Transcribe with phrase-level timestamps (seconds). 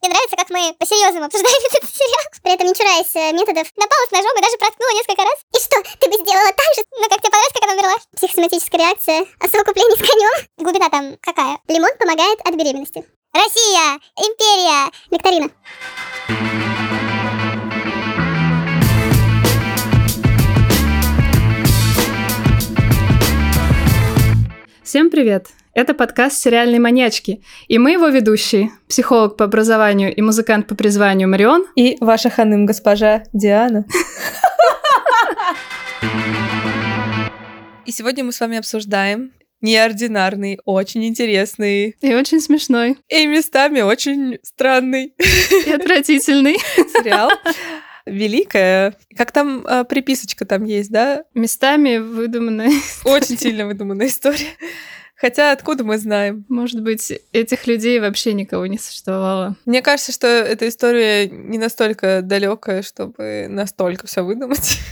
[0.00, 3.68] Мне нравится, как мы по-серьезному обсуждаем этот сериал, при этом не чураясь э, методов.
[3.76, 5.36] Напала с ножом и даже проткнула несколько раз.
[5.52, 6.82] И что, ты бы сделала так же?
[6.96, 7.96] Ну, как тебе понравилось, как она умерла?
[8.16, 10.48] Психосоматическая реакция, а совокупление с конем.
[10.56, 11.58] Глубина там какая?
[11.68, 13.04] Лимон помогает от беременности.
[13.32, 14.00] Россия!
[14.16, 14.90] Империя!
[15.10, 15.50] Викторина.
[24.90, 25.46] Всем привет!
[25.72, 31.28] Это подкаст «Сериальные маньячки», и мы его ведущие, психолог по образованию и музыкант по призванию
[31.28, 31.64] Марион.
[31.76, 33.84] И ваша ханым госпожа Диана.
[37.86, 39.30] И сегодня мы с вами обсуждаем
[39.60, 41.94] неординарный, очень интересный.
[42.00, 45.14] И очень смешной, и местами очень странный.
[45.66, 46.56] И отвратительный.
[46.94, 47.30] Сериал
[48.10, 48.94] великая.
[49.16, 51.24] Как там э, приписочка там есть, да?
[51.34, 52.72] Местами выдуманная.
[53.04, 54.50] Очень сильно выдуманная история.
[55.20, 56.46] Хотя откуда мы знаем?
[56.48, 59.54] Может быть, этих людей вообще никого не существовало.
[59.66, 64.78] Мне кажется, что эта история не настолько далекая, чтобы настолько все выдумать.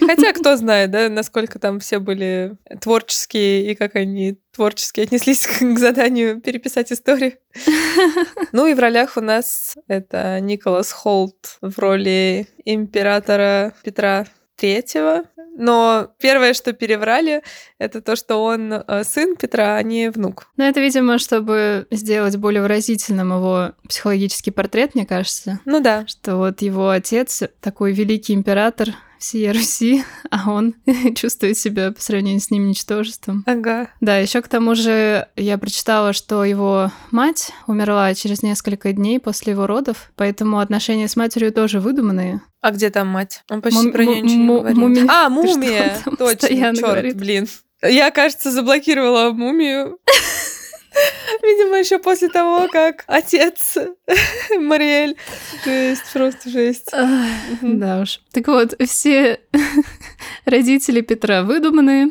[0.00, 5.60] Хотя кто знает, да, насколько там все были творческие и как они творчески отнеслись к
[5.78, 7.34] заданию переписать историю.
[8.52, 15.24] Ну и в ролях у нас это Николас Холт в роли императора Петра Третьего.
[15.56, 17.42] Но первое, что переврали,
[17.78, 20.48] это то, что он э, сын Петра, а не внук.
[20.56, 25.60] Ну, это, видимо, чтобы сделать более выразительным его психологический портрет, мне кажется.
[25.64, 26.06] Ну да.
[26.06, 30.74] Что вот его отец такой великий император, всей Руси, а он
[31.14, 33.44] чувствует себя по сравнению с ним ничтожеством.
[33.46, 33.90] Ага.
[34.00, 39.52] Да, еще к тому же я прочитала, что его мать умерла через несколько дней после
[39.52, 42.40] его родов, поэтому отношения с матерью тоже выдуманные.
[42.60, 43.42] А где там мать?
[43.50, 44.78] Он почти Мум, про нее ничего не говорит.
[44.78, 45.06] Муми...
[45.08, 45.98] А, мумия!
[46.18, 47.48] Точно, черт, блин.
[47.82, 49.98] Я, кажется, заблокировала мумию.
[51.42, 53.76] Видимо, еще после того, как отец
[54.58, 55.16] Мариэль.
[55.64, 56.90] Жесть, просто жесть.
[57.62, 58.20] Да уж.
[58.32, 59.40] Так вот, все
[60.44, 62.10] родители Петра выдуманные,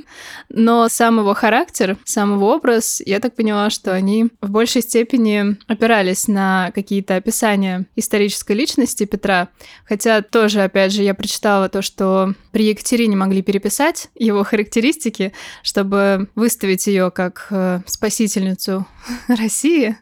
[0.49, 5.57] но сам его характер, сам его образ, я так поняла, что они в большей степени
[5.67, 9.49] опирались на какие-то описания исторической личности Петра.
[9.85, 15.33] Хотя тоже, опять же, я прочитала то, что при Екатерине могли переписать его характеристики,
[15.63, 18.85] чтобы выставить ее как э, спасительницу
[19.27, 19.97] России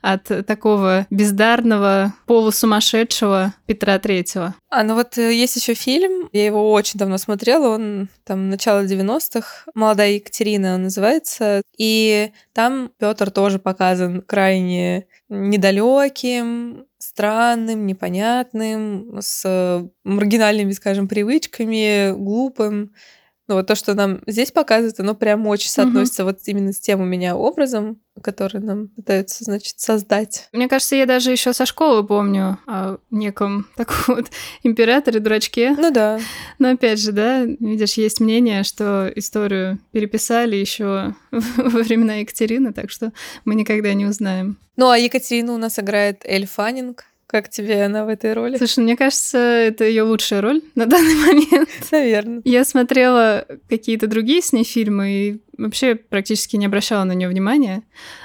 [0.00, 4.54] от такого бездарного, полусумасшедшего Петра Третьего.
[4.70, 8.84] А, ну вот э, есть еще фильм, я его очень давно смотрела, он там начало
[8.84, 16.86] 90-х, «Молодая Екатерина» он называется, и там Петр тоже показан крайне недалеким,
[17.18, 22.92] странным, непонятным, с маргинальными, скажем, привычками, глупым.
[23.48, 26.32] Ну, вот то, что нам здесь показывают, оно прям очень соотносится угу.
[26.32, 30.48] вот именно с тем у меня образом, который нам пытаются, значит, создать.
[30.52, 34.26] Мне кажется, я даже еще со школы помню о неком таком вот
[34.62, 35.74] императоре-дурачке.
[35.78, 36.20] Ну да.
[36.58, 42.90] Но опять же, да, видишь, есть мнение, что историю переписали еще во времена Екатерины, так
[42.90, 43.12] что
[43.46, 44.58] мы никогда не узнаем.
[44.76, 47.06] Ну, а Екатерину у нас играет Эль Фаннинг.
[47.28, 48.56] Как тебе она в этой роли?
[48.56, 51.68] Слушай, мне кажется, это ее лучшая роль на данный момент.
[51.92, 52.40] Наверное.
[52.44, 57.82] Я смотрела какие-то другие с ней фильмы и вообще практически не обращала на нее внимания.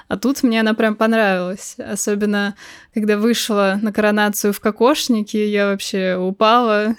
[0.07, 1.75] А тут мне она прям понравилась.
[1.79, 2.55] Особенно,
[2.93, 6.95] когда вышла на коронацию в кокошнике, я вообще упала.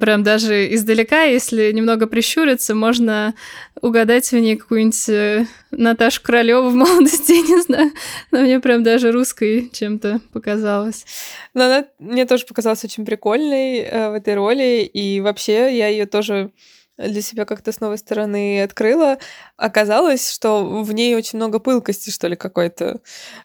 [0.00, 3.34] Прям даже издалека, если немного прищуриться, можно
[3.80, 7.92] угадать в ней какую-нибудь э, Наташу Королеву в молодости, не знаю.
[8.30, 11.06] Но мне прям даже русской чем-то показалось.
[11.54, 14.82] Но она мне тоже показалась очень прикольной э, в этой роли.
[14.92, 16.50] И вообще я ее тоже
[16.98, 19.18] для себя как-то с новой стороны открыла,
[19.56, 23.00] оказалось, что в ней очень много пылкости, что ли, какой-то.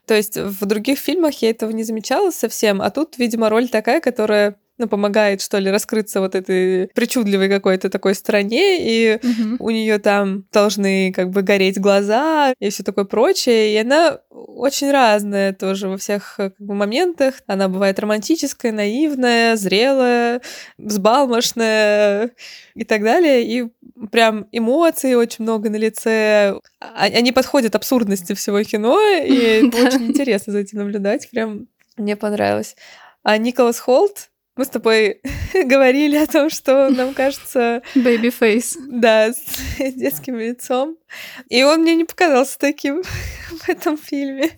[0.06, 4.02] То есть в других фильмах я этого не замечала совсем, а тут, видимо, роль такая,
[4.02, 9.66] которая ну, помогает, что ли, раскрыться вот этой причудливой какой-то такой стране, и угу.
[9.66, 13.74] у нее там должны как бы гореть глаза и все такое прочее.
[13.74, 17.36] И она очень разная тоже во всех как бы, моментах.
[17.46, 20.42] Она бывает романтическая, наивная, зрелая,
[20.78, 22.32] взбалмошная
[22.74, 23.44] и так далее.
[23.44, 23.70] И
[24.12, 26.60] прям эмоций очень много на лице.
[26.80, 31.30] А, они подходят абсурдности всего кино, и очень интересно за этим наблюдать.
[31.30, 31.68] Прям
[31.98, 32.76] мне понравилось.
[33.24, 35.20] А Николас Холт, мы с тобой
[35.54, 37.82] говорили о том, что нам кажется...
[37.96, 38.76] Baby face.
[38.88, 40.98] Да, с детским лицом.
[41.50, 43.04] И он мне не показался таким
[43.50, 44.52] в этом фильме.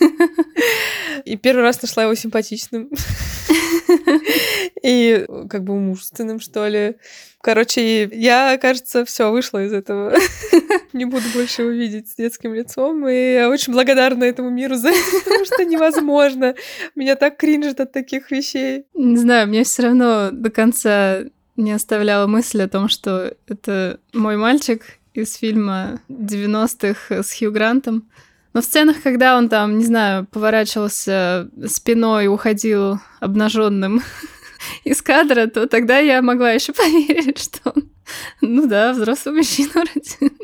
[1.24, 2.90] И первый раз нашла его симпатичным.
[4.82, 6.96] и как бы мужественным, что ли.
[7.40, 10.14] Короче, я, кажется, все вышла из этого.
[10.92, 13.06] Не буду больше его видеть с детским лицом.
[13.08, 16.54] И я очень благодарна этому миру за это, потому что невозможно.
[16.94, 18.86] Меня так кринжит от таких вещей.
[18.94, 21.24] Не знаю, мне все равно до конца
[21.56, 24.82] не оставляла мысль о том, что это мой мальчик
[25.12, 28.08] из фильма 90-х с Хью Грантом.
[28.54, 34.00] Но в сценах, когда он там, не знаю, поворачивался спиной уходил обнаженным
[34.84, 37.90] из кадра, то тогда я могла еще поверить, что он,
[38.40, 40.34] ну да, взрослый мужчина вроде.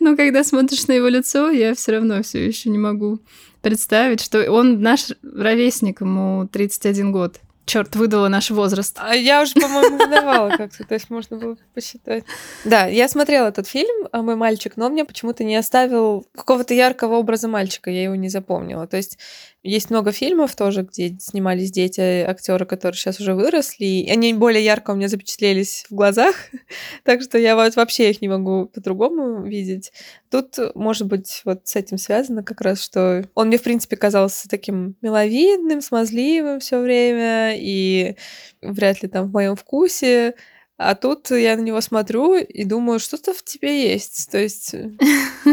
[0.00, 3.20] Но когда смотришь на его лицо, я все равно все еще не могу
[3.60, 7.40] представить, что он наш ровесник, ему 31 год.
[7.66, 8.98] Черт, выдала наш возраст.
[9.00, 12.24] А я уже, по-моему, выдавала как-то, то есть можно было посчитать.
[12.64, 17.16] Да, я смотрела этот фильм а «Мой мальчик», но мне почему-то не оставил какого-то яркого
[17.16, 18.86] образа мальчика, я его не запомнила.
[18.86, 19.18] То есть
[19.64, 24.62] есть много фильмов тоже, где снимались дети, актеры, которые сейчас уже выросли, и они более
[24.62, 26.34] ярко у меня запечатлелись в глазах,
[27.02, 29.90] так что я вот вообще их не могу по-другому видеть.
[30.30, 34.50] Тут, может быть, вот с этим связано как раз, что он мне, в принципе, казался
[34.50, 38.16] таким миловидным, смазливым все время, и
[38.60, 40.34] вряд ли там в моем вкусе.
[40.76, 44.28] А тут я на него смотрю и думаю, что-то в тебе есть.
[44.30, 44.90] То есть э,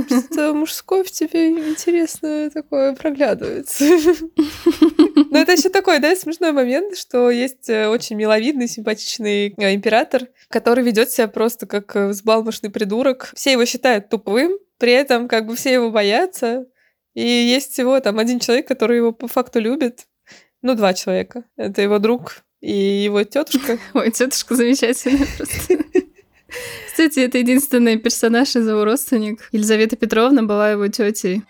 [0.07, 3.83] что-то мужское в тебе интересное такое проглядывается.
[5.29, 10.23] Но это еще такой, да, смешной момент, что есть э, очень миловидный, симпатичный э, император,
[10.50, 13.31] который ведет себя просто как взбалмошный придурок.
[13.35, 16.65] Все его считают тупым, при этом как бы все его боятся.
[17.13, 20.07] И есть всего там один человек, который его по факту любит.
[20.63, 21.44] Ну, два человека.
[21.57, 23.78] Это его друг и его тетушка.
[23.94, 25.78] Ой, тетушка замечательная просто.
[26.88, 29.48] Кстати, это единственный персонаж из его родственник.
[29.52, 31.44] Елизавета Петровна была его тетей.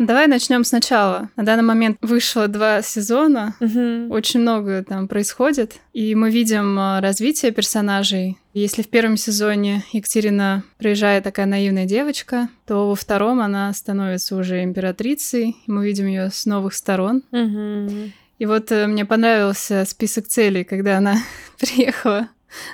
[0.00, 1.30] Давай начнем сначала.
[1.36, 4.10] На данный момент вышло два сезона, Мгм.
[4.10, 8.36] очень много там происходит, и мы видим а, развитие персонажей.
[8.54, 14.64] Если в первом сезоне Екатерина приезжает такая наивная девочка, то во втором она становится уже
[14.64, 17.22] императрицей, и мы видим ее с новых сторон.
[17.30, 18.12] Мгм.
[18.38, 21.18] И вот э, мне понравился список целей, когда она
[21.58, 22.28] приехала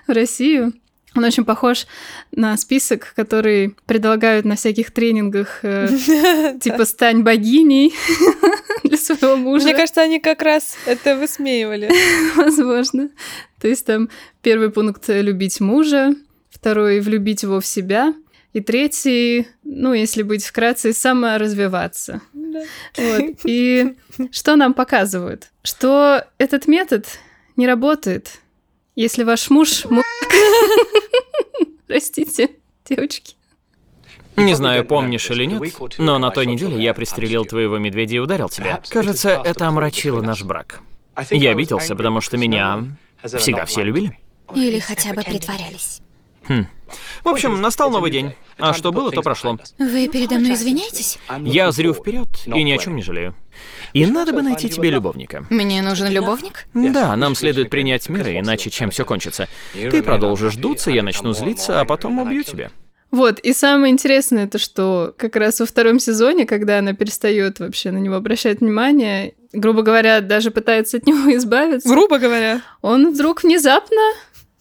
[0.07, 0.73] в Россию.
[1.17, 1.87] Он очень похож
[2.31, 5.89] на список, который предлагают на всяких тренингах, э,
[6.61, 7.93] типа «стань богиней»
[8.85, 9.65] для своего мужа.
[9.65, 11.91] Мне кажется, они как раз это высмеивали.
[12.37, 13.11] Возможно.
[13.61, 14.09] То есть там
[14.41, 16.15] первый пункт— любить мужа,
[16.49, 18.15] второй— влюбить его в себя,
[18.53, 22.21] и третий, ну, если быть вкратце, саморазвиваться.
[22.33, 22.63] Да.
[22.97, 23.37] Вот.
[23.45, 23.95] И
[24.33, 25.51] что нам показывают?
[25.63, 27.07] Что этот метод
[27.57, 28.41] не работает,
[28.97, 29.85] если ваш муж...
[29.85, 30.03] му-
[31.87, 32.51] Простите,
[32.89, 33.37] девочки.
[34.37, 35.63] Не знаю, помнишь или нет,
[35.99, 38.81] но на той неделе я пристрелил твоего медведя и ударил тебя.
[38.89, 40.81] Кажется, это омрачило наш брак.
[41.31, 42.85] Я обиделся, потому что меня
[43.23, 44.19] всегда все любили.
[44.55, 46.01] Или хотя бы притворялись.
[47.25, 48.33] В общем, настал новый день.
[48.59, 49.59] А что было, то прошло.
[49.79, 51.19] Вы передо мной извиняетесь?
[51.41, 53.35] Я зрю вперед и ни о чем не жалею.
[53.93, 55.45] И надо бы найти тебе любовника.
[55.51, 56.67] Мне нужен любовник?
[56.75, 59.49] Да, нам следует принять меры, иначе чем все кончится.
[59.73, 62.71] Ты продолжишь дуться, я начну злиться, а потом убью тебя.
[63.11, 67.91] Вот, и самое интересное, это что как раз во втором сезоне, когда она перестает вообще
[67.91, 72.63] на него обращать внимание, грубо говоря, даже пытается от него избавиться, Грубо говоря.
[72.83, 73.97] он вдруг внезапно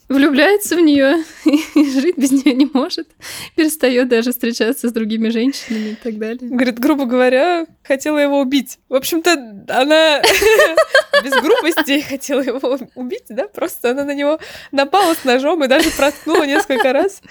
[0.09, 3.07] влюбляется в нее и жить без нее не может,
[3.55, 6.49] перестает даже встречаться с другими женщинами и так далее.
[6.49, 8.79] Говорит, грубо говоря, хотела его убить.
[8.89, 10.21] В общем-то, она
[11.23, 13.47] без грубости хотела его убить, да?
[13.47, 14.39] Просто она на него
[14.71, 17.21] напала с ножом и даже проткнула несколько раз.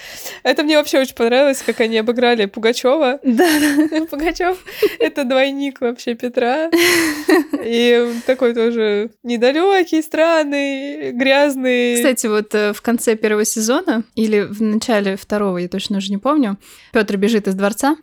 [0.43, 3.21] Это мне вообще очень понравилось, как они обыграли Пугачева.
[3.23, 3.49] Да,
[4.11, 4.59] Пугачев
[4.99, 6.71] это двойник вообще Петра.
[7.64, 11.97] И такой тоже недалекий, странный, грязный.
[11.97, 16.19] Кстати, вот э, в конце первого сезона или в начале второго, я точно уже не
[16.19, 16.59] помню,
[16.93, 17.97] Петр бежит из дворца,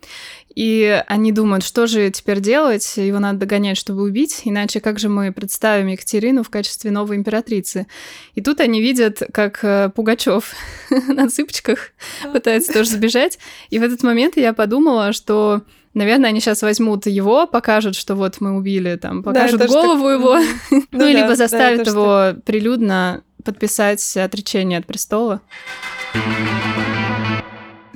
[0.54, 5.08] и они думают, что же теперь делать, его надо догонять, чтобы убить, иначе как же
[5.08, 7.86] мы представим Екатерину в качестве новой императрицы.
[8.34, 10.54] И тут они видят, как э, Пугачев
[11.08, 11.90] на цыпочках
[12.32, 15.62] пытается тоже сбежать, и в этот момент я подумала, что
[15.96, 19.72] Наверное, они сейчас возьмут его, покажут, что вот мы убили, там, Да, покажут я тоже
[19.72, 20.46] так- голову его, Мгм.
[20.92, 25.40] ну, да, либо да, заставят тоже его прилюдно подписать отречение от престола.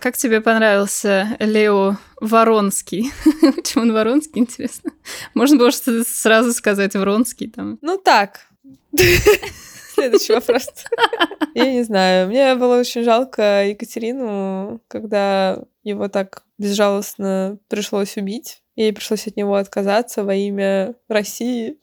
[0.01, 3.13] Как тебе понравился Лео Воронский?
[3.57, 4.93] Почему он Воронский, интересно?
[5.35, 7.79] Можно было что-то сразу сказать Вронский там.
[7.83, 8.47] Ну так.
[9.95, 10.69] Следующий вопрос.
[11.55, 12.29] Я не знаю.
[12.29, 18.63] Мне было очень жалко Екатерину, когда его так безжалостно пришлось убить.
[18.77, 21.77] Ей пришлось от него отказаться во имя России.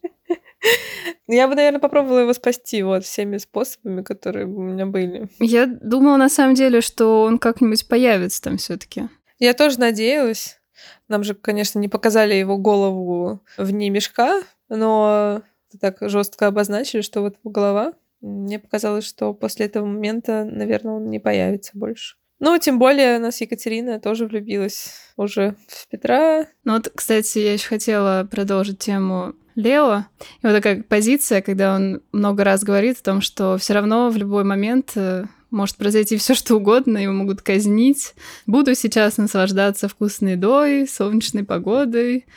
[1.28, 5.30] Я бы, наверное, попробовала его спасти вот всеми способами, которые у меня были.
[5.40, 9.10] Я думала, на самом деле, что он как-нибудь появится там все таки
[9.40, 10.60] Я тоже надеялась.
[11.08, 15.42] Нам же, конечно, не показали его голову вне мешка, но
[15.80, 17.94] так жестко обозначили, что вот голова.
[18.22, 22.16] Мне показалось, что после этого момента, наверное, он не появится больше.
[22.40, 26.46] Ну, тем более, у нас Екатерина тоже влюбилась уже в Петра.
[26.64, 30.06] Ну вот, кстати, я еще хотела продолжить тему Лео.
[30.44, 34.16] И вот такая позиция, когда он много раз говорит о том, что все равно в
[34.16, 38.14] любой момент э, может произойти все что угодно, его могут казнить.
[38.46, 42.28] Буду сейчас наслаждаться вкусной едой, солнечной погодой.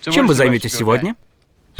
[0.00, 1.14] Чем вы займетесь сегодня?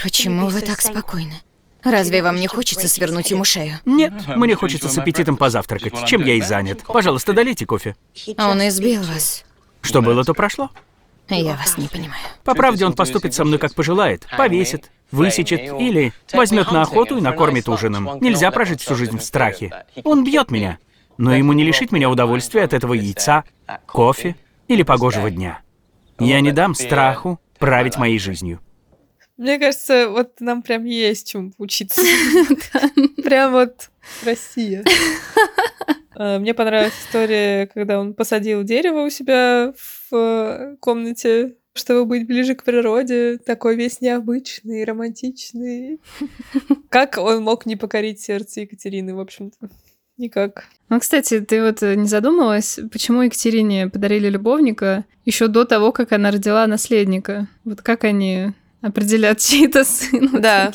[0.01, 1.41] Почему вы так спокойны?
[1.83, 3.79] Разве вам не хочется свернуть ему шею?
[3.87, 6.83] Нет, мне хочется с аппетитом позавтракать, чем я и занят.
[6.87, 7.97] Пожалуйста, долейте кофе.
[8.37, 9.43] Он избил вас.
[9.81, 10.71] Что было, то прошло.
[11.29, 12.21] Я вас не понимаю.
[12.45, 14.27] По правде, он поступит со мной как пожелает.
[14.37, 18.19] Повесит, высечет или возьмет на охоту и накормит ужином.
[18.21, 19.85] Нельзя прожить всю жизнь в страхе.
[20.05, 20.79] Он бьет меня,
[21.19, 23.45] но ему не лишить меня удовольствия от этого яйца,
[23.87, 24.37] кофе
[24.69, 25.61] или погожего дня.
[26.19, 28.61] Я не дам страху править моей жизнью.
[29.37, 32.01] Мне кажется, вот нам прям есть чему поучиться.
[33.23, 33.91] Прям вот
[34.25, 34.83] Россия.
[36.19, 42.27] А, мне понравилась история, когда он посадил дерево у себя в э, комнате, чтобы быть
[42.27, 46.01] ближе к природе, такой весь необычный, романтичный.
[46.89, 49.69] Как он мог не покорить сердце Екатерины, в общем-то?
[50.17, 50.65] Никак.
[50.89, 56.13] Ну, кстати, ты вот э, не задумывалась, почему Екатерине подарили любовника еще до того, как
[56.13, 57.49] она родила наследника?
[57.65, 60.31] Вот как они определят чей-то сын.
[60.41, 60.73] Да.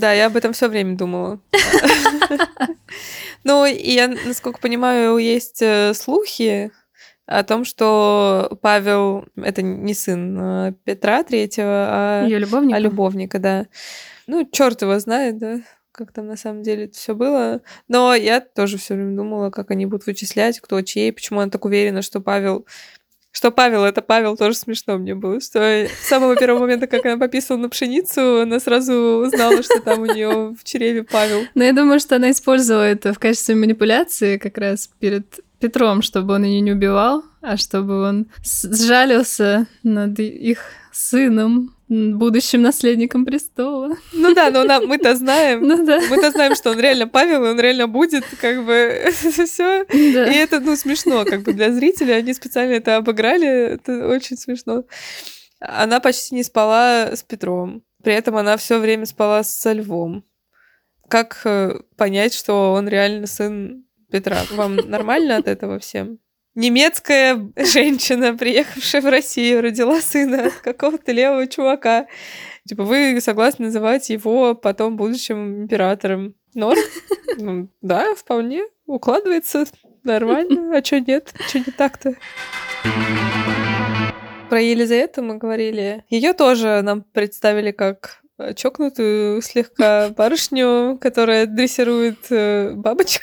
[0.00, 1.40] Да, я об этом все время думала.
[3.46, 6.72] Ну, и я, насколько понимаю, есть э, слухи
[7.26, 12.76] о том, что Павел это не сын э, Петра Третьего, а любовника.
[12.76, 13.66] а любовника, да.
[14.26, 15.60] Ну, черт его знает, да,
[15.92, 17.60] как там на самом деле это все было.
[17.86, 21.66] Но я тоже все время думала, как они будут вычислять, кто чей, почему она так
[21.66, 22.66] уверена, что Павел
[23.34, 27.18] что Павел это Павел, тоже смешно мне было, что с самого первого момента, как она
[27.18, 28.94] пописала на пшеницу, она сразу
[29.26, 31.40] узнала, что там у нее в чреве Павел.
[31.54, 36.34] Но я думаю, что она использовала это в качестве манипуляции как раз перед Петром, чтобы
[36.34, 40.60] он ее не убивал, а чтобы он сжалился над их
[40.92, 43.96] сыном, будущим наследником престола.
[44.12, 46.00] Ну да, но нам, мы-то знаем, Ну да.
[46.08, 49.84] мы-то знаем, что он реально Павел, и он реально будет, как бы, все.
[49.84, 50.32] Да.
[50.32, 54.84] И это, ну, смешно, как бы для зрителей, они специально это обыграли, это очень смешно.
[55.60, 60.24] Она почти не спала с Петром, при этом она все время спала со Львом.
[61.08, 64.38] Как э, понять, что он реально сын Петра?
[64.52, 66.18] Вам нормально от этого всем?
[66.54, 72.06] Немецкая женщина, приехавшая в Россию, родила сына от какого-то левого чувака.
[72.68, 76.34] Типа, вы согласны называть его потом будущим императором?
[76.54, 76.78] Норм?
[77.36, 78.62] Ну, да, вполне.
[78.86, 79.64] Укладывается
[80.04, 80.78] нормально.
[80.78, 81.34] А что нет?
[81.48, 82.14] Что не так-то?
[84.48, 86.04] Про Елизавету мы говорили.
[86.08, 93.22] Ее тоже нам представили как э, чокнутую слегка барышню, которая дрессирует э, бабочек.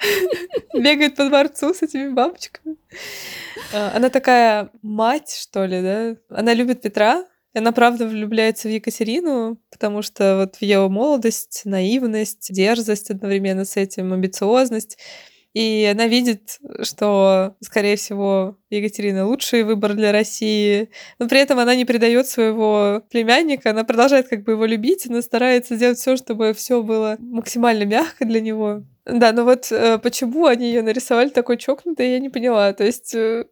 [0.74, 2.76] Бегает по дворцу с этими бабочками.
[3.72, 6.16] А, Она такая мать, что ли, да?
[6.28, 11.62] Она любит Петра, и она правда влюбляется в Екатерину, потому что вот в ее молодость,
[11.64, 14.98] наивность, дерзость одновременно с этим, амбициозность.
[15.52, 21.74] И она видит, что, скорее всего, Екатерина лучший выбор для России, но при этом она
[21.74, 26.52] не предает своего племянника, она продолжает как бы его любить, она старается сделать все, чтобы
[26.54, 28.84] все было максимально мягко для него.
[29.12, 32.72] Да, но вот э, почему они ее нарисовали такой чокнутой, я не поняла.
[32.72, 33.44] То есть э,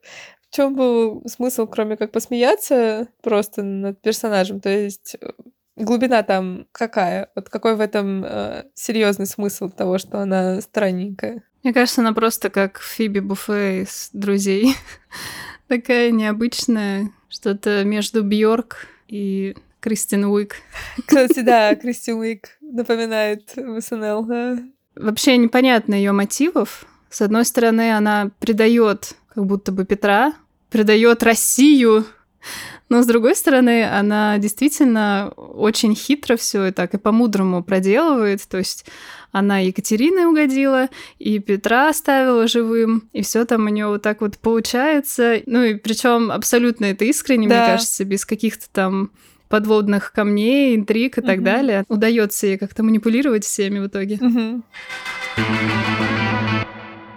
[0.50, 4.60] в чем был смысл, кроме как посмеяться просто над персонажем?
[4.60, 5.30] То есть э,
[5.76, 7.30] глубина там какая?
[7.34, 11.42] Вот какой в этом э, серьезный смысл того, что она странненькая?
[11.62, 14.74] Мне кажется, она просто как Фиби Буфе из «Друзей».
[15.68, 20.56] Такая необычная, что-то между Бьорк и Кристин Уик.
[21.04, 24.24] Кстати, да, Кристи Уик напоминает в СНЛ.
[24.24, 24.58] да.
[24.98, 26.84] Вообще непонятно ее мотивов.
[27.10, 30.34] С одной стороны, она предает как будто бы Петра,
[30.70, 32.04] предает Россию,
[32.88, 38.46] но с другой стороны, она действительно очень хитро все и так и по-мудрому проделывает.
[38.48, 38.84] То есть
[39.30, 40.88] она Екатериной угодила,
[41.18, 45.42] и Петра оставила живым, и все там у нее вот так вот получается.
[45.46, 47.66] Ну и причем абсолютно это искренне, мне Да.
[47.66, 49.10] кажется, без каких-то там
[49.48, 51.84] подводных камней, интриг и так далее.
[51.88, 54.18] Удается ей как-то манипулировать всеми в итоге.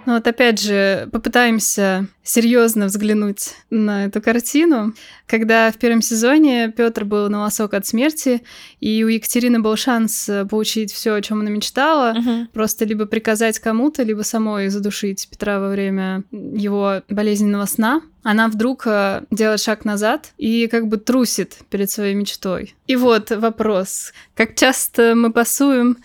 [0.04, 4.94] Ну вот опять же, попытаемся серьезно взглянуть на эту картину.
[5.26, 8.42] Когда в первом сезоне Петр был на волосок от смерти,
[8.80, 12.48] и у Екатерины был шанс э, получить все, о чем она мечтала, Мгм.
[12.52, 18.86] просто либо приказать кому-то, либо самой задушить Петра во время его болезненного сна, она вдруг
[18.86, 22.74] э, делает шаг назад и как бы трусит перед своей мечтой.
[22.88, 24.12] И вот вопрос.
[24.34, 25.98] Как часто мы пасуем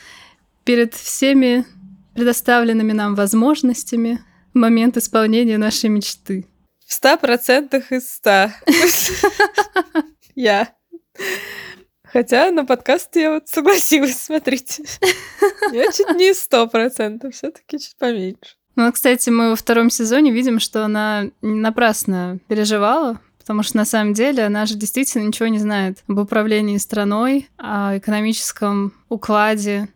[0.63, 1.65] перед всеми
[2.17, 4.19] предоставленными нам возможностями
[4.51, 6.47] в момент исполнения нашей мечты?
[6.83, 8.55] В ста процентах из ста.
[10.35, 10.73] Я.
[12.03, 14.83] Хотя на подкаст я вот согласилась, смотрите.
[15.71, 18.55] Я чуть не сто процентов, все таки чуть поменьше.
[18.75, 24.13] Ну, кстати, мы во втором сезоне видим, что она напрасно переживала, потому что на самом
[24.13, 29.89] деле она же действительно ничего не знает об управлении страной, о экономическом укладе,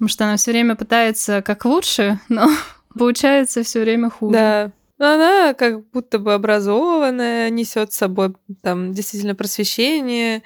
[0.00, 2.48] потому что она все время пытается как лучше, но
[2.98, 4.32] получается все время хуже.
[4.32, 4.72] Да.
[4.98, 10.42] Она как будто бы образованная, несет с собой там действительно просвещение,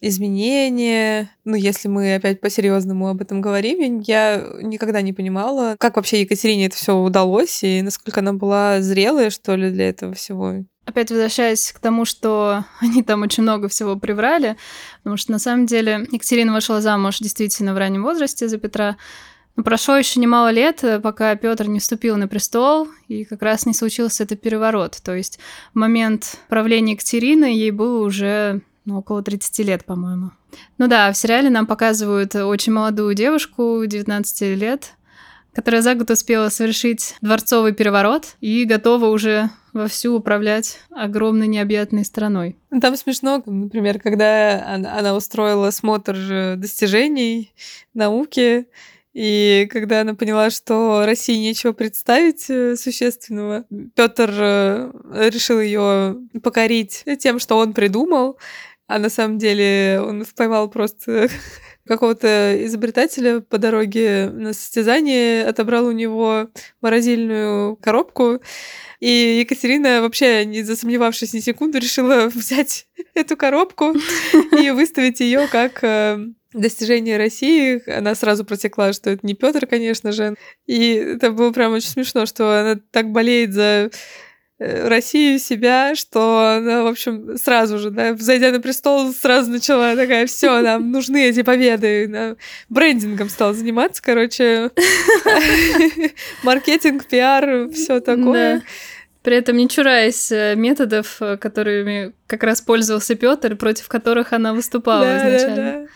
[0.00, 1.30] изменения.
[1.44, 6.66] Ну, если мы опять по-серьезному об этом говорим, я никогда не понимала, как вообще Екатерине
[6.66, 10.64] это все удалось и насколько она была зрелая, что ли, для этого всего.
[10.84, 14.56] Опять возвращаясь к тому, что они там очень много всего приврали,
[14.98, 18.96] потому что на самом деле Екатерина вышла замуж действительно в раннем возрасте за Петра,
[19.54, 23.74] но прошло еще немало лет, пока Петр не вступил на престол, и как раз не
[23.74, 24.98] случился этот переворот.
[25.02, 25.38] То есть
[25.74, 30.30] в момент правления Екатерины ей было уже ну, около 30 лет, по-моему.
[30.78, 34.94] Ну да, в сериале нам показывают очень молодую девушку, 19 лет,
[35.54, 42.56] которая за год успела совершить дворцовый переворот и готова уже вовсю управлять огромной необъятной страной.
[42.80, 47.52] Там смешно, например, когда она, устроила смотр же достижений
[47.94, 48.66] науки,
[49.14, 57.38] и когда она поняла, что России нечего представить э, существенного, Петр решил ее покорить тем,
[57.38, 58.38] что он придумал,
[58.86, 61.28] а на самом деле он поймал просто
[61.86, 66.48] какого-то изобретателя по дороге на состязание, отобрал у него
[66.80, 68.40] морозильную коробку,
[69.00, 73.94] и Екатерина, вообще не засомневавшись ни секунду, решила взять эту коробку
[74.60, 76.18] и выставить ее как э,
[76.52, 77.82] достижение России.
[77.90, 80.36] Она сразу протекла, что это не Петр, конечно же.
[80.66, 83.90] И это было прям очень смешно, что она так болеет за
[84.88, 90.26] Россию, себя, что она, в общем, сразу же, да, зайдя на престол, сразу начала такая,
[90.26, 92.36] все, нам нужны эти победы, она
[92.68, 94.70] брендингом стала заниматься, короче,
[96.42, 98.62] маркетинг, пиар, все такое.
[99.22, 104.52] При этом не чураясь э, методов, э, которыми как раз пользовался Петр, против которых она
[104.52, 105.86] выступала изначально.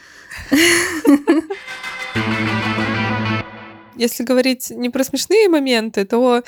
[3.96, 6.42] Если говорить не про смешные моменты, то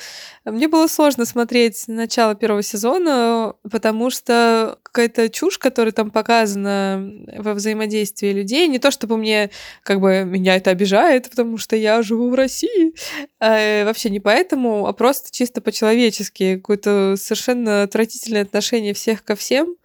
[0.45, 7.53] мне было сложно смотреть начало первого сезона, потому что какая-то чушь, которая там показана во
[7.53, 9.49] взаимодействии людей, не то чтобы мне,
[9.83, 12.93] как бы, меня это обижает, потому что я живу в России,
[13.39, 19.75] а вообще не поэтому, а просто чисто по-человечески, какое-то совершенно отвратительное отношение всех ко всем,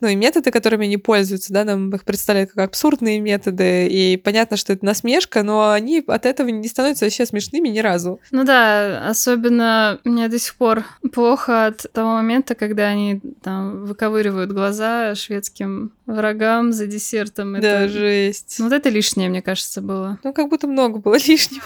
[0.00, 4.56] ну и методы, которыми они пользуются, да, нам их представляют как абсурдные методы, и понятно,
[4.56, 8.20] что это насмешка, но они от этого не становятся вообще смешными ни разу.
[8.30, 14.52] Ну да, особенно мне до сих пор плохо от того момента, когда они там выковыривают
[14.52, 17.60] глаза шведским врагам за десертом.
[17.60, 17.88] Да, Это...
[17.88, 18.56] жесть.
[18.58, 20.18] Ну, Вот это лишнее, мне кажется, было.
[20.24, 21.64] Ну, как будто много было лишнего.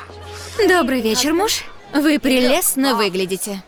[0.68, 1.64] Добрый вечер, муж.
[1.92, 3.62] Вы прелестно выглядите.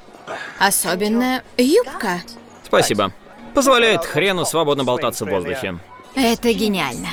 [0.59, 2.23] Особенно юбка.
[2.65, 3.13] Спасибо.
[3.57, 5.79] Позволяет хрену свободно болтаться в воздухе.
[6.15, 7.09] Это гениально.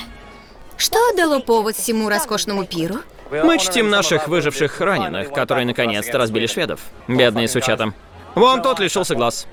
[0.76, 2.96] Что дало повод всему роскошному пиру?
[3.32, 6.82] Мы чтим наших выживших раненых, которые наконец-то разбили шведов.
[7.08, 7.94] Бедные сучата.
[8.36, 9.48] Вон тот лишился глаз.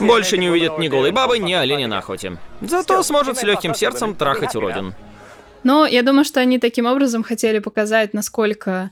[0.00, 2.38] Больше не увидит ни голой бабы, ни оленя на охоте.
[2.62, 4.94] Зато сможет с легким сердцем трахать уродин.
[5.62, 8.90] Но я думаю, что они таким образом хотели показать, насколько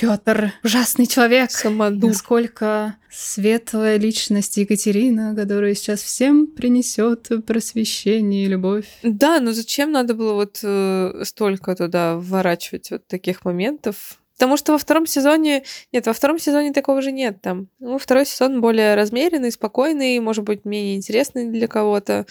[0.00, 1.50] Петр ужасный человек.
[1.50, 2.10] Самодур.
[2.10, 8.86] Насколько светлая личность Екатерина, которая сейчас всем принесет просвещение и любовь.
[9.02, 14.20] Да, но зачем надо было вот э, столько туда вворачивать вот таких моментов?
[14.38, 15.64] Потому что во втором сезоне...
[15.92, 17.68] Нет, во втором сезоне такого же нет там.
[17.78, 22.24] Ну, второй сезон более размеренный, спокойный, может быть, менее интересный для кого-то,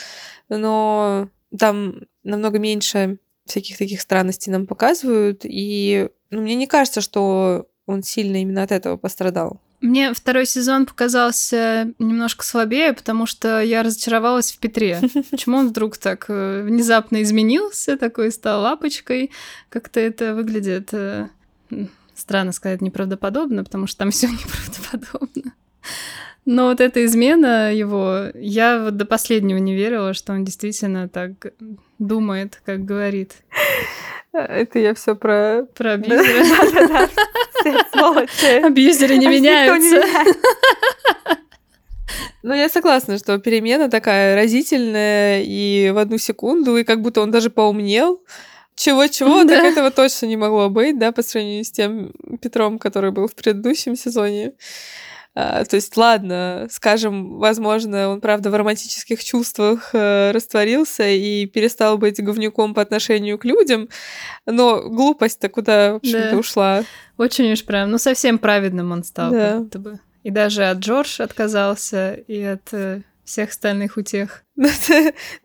[0.49, 7.67] но там намного меньше всяких таких странностей нам показывают, и ну, мне не кажется, что
[7.85, 9.59] он сильно именно от этого пострадал.
[9.81, 14.99] Мне второй сезон показался немножко слабее, потому что я разочаровалась в Петре.
[15.31, 19.31] Почему он вдруг так э, внезапно изменился, такой стал лапочкой?
[19.69, 21.29] Как-то это выглядит э,
[22.13, 25.28] странно сказать неправдоподобно, потому что там все неправдоподобно.
[26.51, 31.53] Но вот эта измена его, я вот до последнего не верила, что он действительно так
[31.99, 33.33] думает, как говорит.
[34.33, 35.67] Это я все про...
[35.75, 37.09] Про абьюзера.
[37.63, 38.65] Да-да-да.
[38.65, 40.01] Абьюзеры не А меняются.
[42.41, 47.29] Ну, я согласна, что перемена такая разительная и в одну секунду, и как будто он
[47.29, 48.23] даже поумнел.
[48.75, 49.67] Чего-чего, так Да.
[49.67, 53.95] этого точно не могло быть, да, по сравнению с тем Петром, который был в предыдущем
[53.95, 54.53] сезоне.
[55.35, 61.97] А, то есть, ладно, скажем, возможно, он, правда, в романтических чувствах э, растворился и перестал
[61.97, 63.89] быть говнюком по отношению к людям,
[64.45, 66.37] но глупость-то куда, в общем-то, Да.
[66.37, 66.83] ушла.
[67.17, 69.49] Очень уж прям, ну совсем праведным он стал, Да.
[69.51, 69.99] как будто бы.
[70.23, 74.43] И даже от Джордж отказался, и от э, всех остальных утех.
[74.61, 74.67] Ну,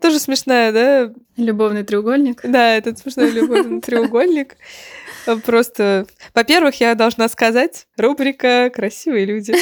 [0.01, 2.41] тоже смешная, да, Любовный треугольник.
[2.43, 4.57] Да, этот смешной любовный треугольник.
[5.25, 9.53] А, Просто, во-первых, я должна сказать, рубрика «Красивые люди».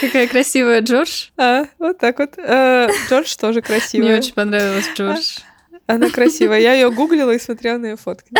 [0.00, 1.28] Какая красивая Джордж.
[1.36, 2.34] А, вот так вот.
[2.38, 4.18] А, Джордж тоже Мне красивая.
[4.18, 5.38] очень понравилась Джордж.
[5.86, 6.58] Она красивая.
[6.60, 8.30] Я ее гуглила и смотрела на ее фотки.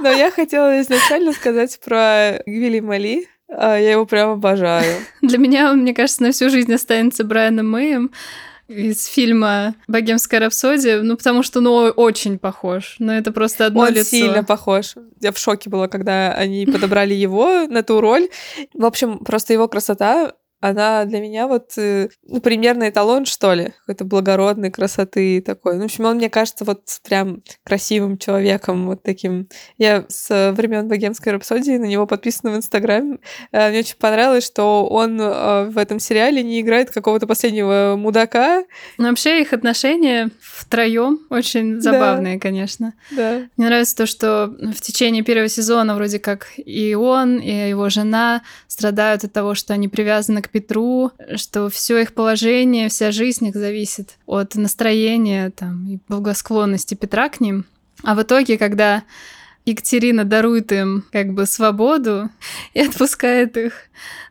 [0.00, 3.28] Но я хотела изначально сказать про Гвилли Мали.
[3.48, 5.00] А, Я его прям обожаю.
[5.22, 8.10] Для меня он, мне кажется, на всю жизнь останется Брайаном Мэем
[8.68, 12.96] из фильма «Богемская рапсодия», ну, потому что, ну, очень похож.
[12.98, 14.10] Но это просто одно Он лицо.
[14.10, 14.94] сильно похож.
[15.20, 18.28] Я в шоке была, когда они подобрали его на ту роль.
[18.74, 20.32] В общем, просто его красота,
[20.68, 25.74] она для меня вот э, ну, примерный эталон, что ли, какой-то благородной красоты такой.
[25.74, 29.48] Ну, в общем, он мне кажется вот прям красивым человеком, вот таким.
[29.78, 33.18] Я с времен богемской рапсодии на него подписана в Инстаграме.
[33.52, 38.64] Э, Мне очень понравилось, что он э, в этом сериале не играет какого-то последнего мудака.
[38.98, 42.94] Но вообще их отношения втроем очень забавные, конечно.
[43.10, 43.42] Да.
[43.56, 48.42] Мне нравится то, что в течение первого сезона вроде как и он, и его жена
[48.66, 53.54] страдают от того, что они привязаны к Петру, что все их положение, вся жизнь их
[53.54, 57.66] зависит от настроения там, и благосклонности Петра к ним.
[58.02, 59.02] А в итоге, когда
[59.66, 62.30] Екатерина дарует им как бы свободу
[62.72, 63.74] и отпускает их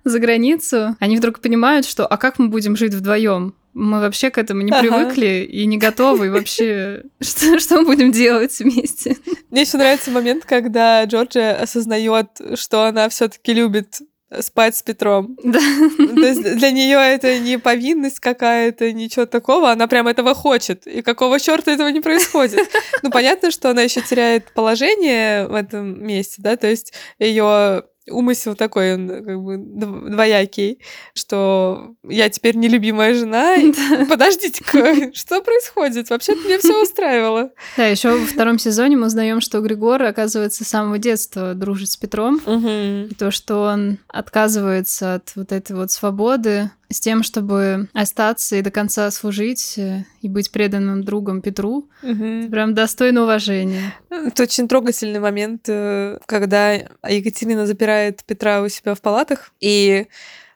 [0.04, 3.54] за границу, они вдруг понимают, что а как мы будем жить вдвоем?
[3.76, 4.82] Мы вообще к этому не Ага.
[4.82, 6.28] привыкли и не готовы.
[6.28, 9.16] И вообще, что, что мы будем делать вместе?
[9.52, 14.00] Мне еще нравится момент, когда Джорджия осознает, что она все-таки любит
[14.40, 15.38] спать с Петром.
[15.44, 15.60] Да.
[15.60, 20.88] То есть для нее это не повинность какая-то, ничего такого, она прям этого хочет.
[20.88, 22.60] И какого черта этого не происходит?
[23.04, 28.56] Ну, понятно, что она еще теряет положение в этом месте, да, то есть ее умысел
[28.56, 30.80] такой, он как бы дв- двоякий,
[31.13, 33.56] что я теперь нелюбимая жена.
[34.10, 36.10] Подождите-ка, что происходит?
[36.10, 37.52] Вообще-то меня все устраивало.
[37.78, 41.98] Да, еще во втором сезоне мы узнаем, что Григор, оказывается, с самого детства дружит с
[41.98, 42.39] Петром.
[42.46, 48.62] И то, что он отказывается от вот этой вот свободы с тем, чтобы остаться и
[48.62, 52.50] до конца служить э, и быть преданным другом Петру, Мгм.
[52.52, 53.93] прям достойно уважения.
[54.10, 60.08] Это очень трогательный момент, э, когда Екатерина запирает Петра у себя в палатах, и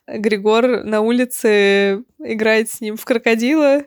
[0.06, 3.84] Григор на улице играет с ним в крокодила,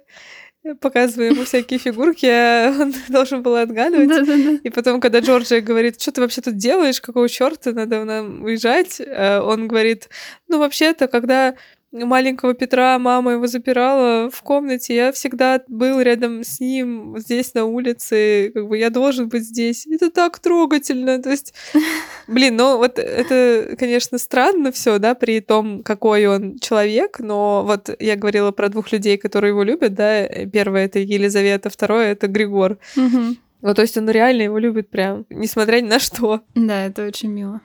[0.79, 4.61] показывая ему всякие фигурки, а он должен был отгадывать.
[4.63, 9.01] И потом, когда Джорджия говорит, что ты вообще тут делаешь, какого черта, надо нам уезжать,
[9.01, 10.07] э, он говорит,
[10.47, 11.55] ну, вообще-то, когда
[11.93, 17.65] маленького Петра мама его запирала в комнате, я всегда был рядом с ним здесь на
[17.65, 19.85] улице, как бы я должен быть здесь.
[19.87, 21.53] Это так трогательно, то есть,
[22.27, 27.95] блин, ну вот это, конечно, странно все, да, при том, какой он человек, но вот
[27.99, 32.77] я говорила про двух людей, которые его любят, да, первое это Елизавета, второе это Григор.
[32.95, 33.37] Мгм.
[33.61, 36.41] Ну, то есть он реально его любит прям, несмотря ни на что.
[36.53, 37.61] Да, это очень мило.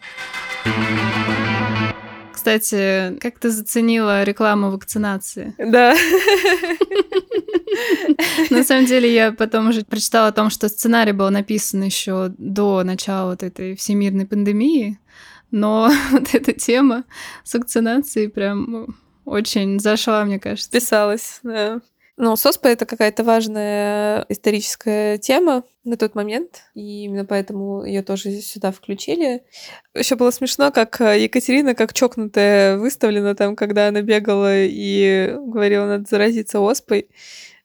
[2.38, 5.56] Кстати, как ты заценила рекламу вакцинации?
[5.58, 5.92] Да.
[8.50, 12.84] На самом деле, я потом уже прочитала о том, что сценарий был написан еще до
[12.84, 15.00] начала вот этой всемирной пандемии,
[15.50, 17.02] но вот эта тема
[17.42, 20.70] с вакцинацией прям очень зашла, мне кажется.
[20.70, 21.80] Писалась, да.
[22.20, 28.32] Ну, СОСПА— это какая-то важная историческая тема на тот момент, и именно поэтому ее тоже
[28.40, 29.44] сюда включили.
[29.94, 35.86] Еще было смешно, как э, Екатерина, как чокнутая, выставлена там, когда она бегала и говорила,
[35.86, 37.08] надо заразиться оспой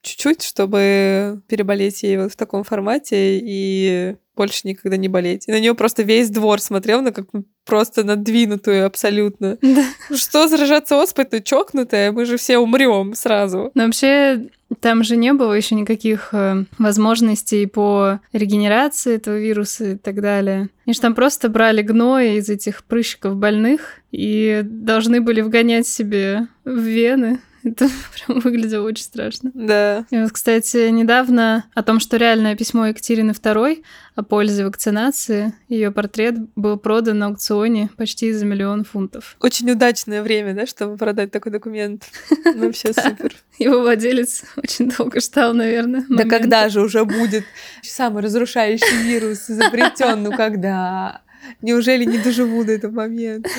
[0.03, 5.47] чуть-чуть, чтобы переболеть ей вот в таком формате и больше никогда не болеть.
[5.47, 7.27] И на нее просто весь двор смотрел на как
[7.65, 9.57] просто надвинутую абсолютно.
[9.73, 9.85] Да.
[10.15, 13.71] Что заражаться оспой, ты чокнутая, мы же все умрем сразу.
[13.73, 14.49] Но вообще,
[14.81, 20.69] Там же не было еще никаких э, возможностей по регенерации этого вируса и так далее.
[20.85, 26.47] Они же там просто брали гной из этих прыщиков больных и должны были вгонять себе
[26.65, 27.39] в вены.
[27.65, 27.89] Это
[28.25, 29.51] прям выглядело очень страшно.
[29.53, 30.05] Да.
[30.09, 33.83] И вот, кстати, недавно о том, что реальное письмо Екатерины II
[34.15, 39.37] о пользе вакцинации, ее портрет был продан на аукционе почти за миллион фунтов.
[39.39, 42.03] Очень удачное время, да, чтобы продать такой документ.
[42.55, 43.33] Ну, Вообще супер.
[43.57, 46.05] Его владелец очень долго ждал, наверное.
[46.09, 47.45] Да когда же уже будет
[47.81, 50.21] самый разрушающий вирус изобретен?
[50.21, 51.22] Ну когда?
[51.61, 53.49] Неужели не доживу до этого момента?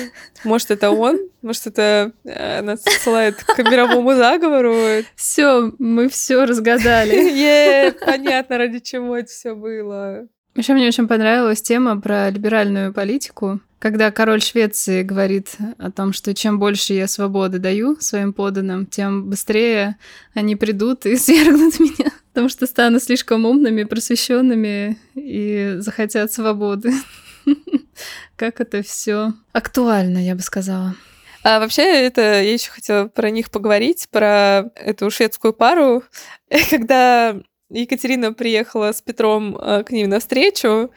[0.43, 1.19] Может, это он?
[1.41, 5.03] Может, это э, нас ссылает к мировому заговору?
[5.15, 7.15] Все, мы все разгадали.
[7.35, 10.27] Е, понятно, ради чего это все было.
[10.55, 16.33] Еще мне очень понравилась тема про либеральную политику, когда король Швеции говорит о том, что
[16.33, 19.97] чем больше я свободы даю своим подданным, тем быстрее
[20.33, 26.93] они придут и свергнут меня, потому что стану слишком умными, просвещенными и захотят свободы.
[28.35, 30.95] Как это все актуально, я бы сказала.
[31.43, 36.03] А вообще, это я еще хотела про них поговорить, про эту шведскую пару.
[36.69, 37.35] Когда
[37.69, 40.91] Екатерина приехала с Петром э, к ним навстречу,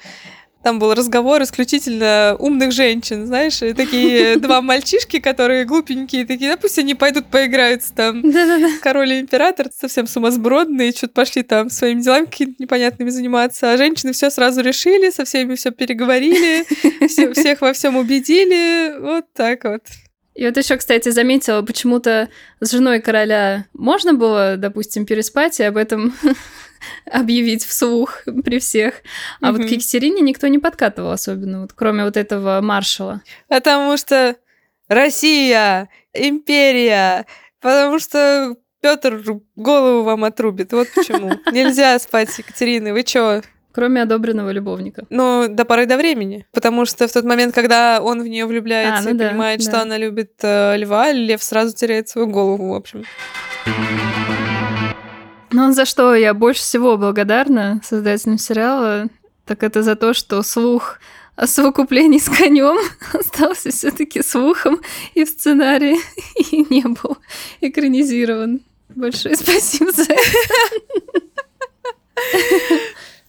[0.62, 6.56] там был разговор исключительно умных женщин, знаешь, и такие два мальчишки, которые глупенькие, такие, да
[6.56, 8.22] пусть они пойдут поиграются там.
[8.22, 8.68] Да-да-да.
[8.82, 14.12] Король и император совсем сумасбродные, что-то пошли там своими делами какими-то непонятными заниматься, а женщины
[14.12, 16.64] все сразу решили, со всеми все переговорили,
[17.08, 19.82] все- всех во всем убедили, вот так вот.
[20.34, 22.28] И вот еще, кстати, заметила, почему-то
[22.60, 26.14] с женой короля можно было, допустим, переспать и об этом
[27.10, 28.94] объявить вслух при всех.
[29.40, 33.22] А вот к Екатерине никто не подкатывал особенно, вот, кроме вот этого маршала.
[33.48, 34.36] Потому что
[34.88, 37.26] Россия, империя,
[37.60, 39.22] потому что Петр
[39.56, 40.72] голову вам отрубит.
[40.72, 41.32] Вот почему.
[41.52, 42.92] Нельзя спать с Екатериной.
[42.92, 43.42] Вы чё?
[43.72, 45.04] Кроме одобренного любовника.
[45.10, 46.46] Ну, до поры до времени.
[46.52, 49.62] Потому что в тот момент, когда он в нее влюбляется А, ну и да, понимает,
[49.62, 49.82] что да.
[49.82, 53.04] она любит э, льва, лев сразу теряет свою голову, в общем.
[55.50, 59.08] Но за что я больше всего благодарна создателям сериала,
[59.44, 60.98] так это за то, что слух
[61.36, 62.78] о совокуплении с конем
[63.12, 64.80] остался все-таки слухом
[65.14, 65.98] и в сценарии
[66.50, 67.18] и не был
[67.60, 68.60] экранизирован.
[68.88, 70.22] Большое спасибо за это.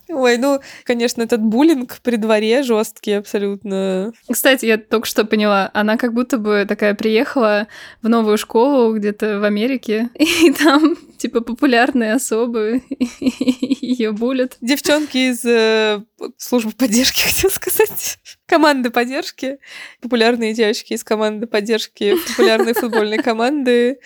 [0.10, 4.12] Ой, ну, конечно, этот буллинг при дворе жесткий абсолютно.
[4.30, 7.68] Кстати, я только что поняла, она как будто бы такая приехала
[8.02, 12.82] в новую школу где-то в Америке, и там типа популярные особы
[13.20, 14.58] ее булят.
[14.62, 16.04] Девчонки из э,
[16.38, 18.18] службы поддержки, хотел сказать.
[18.48, 19.60] Команды поддержки.
[20.02, 24.00] Популярные девочки из команды поддержки популярной футбольной команды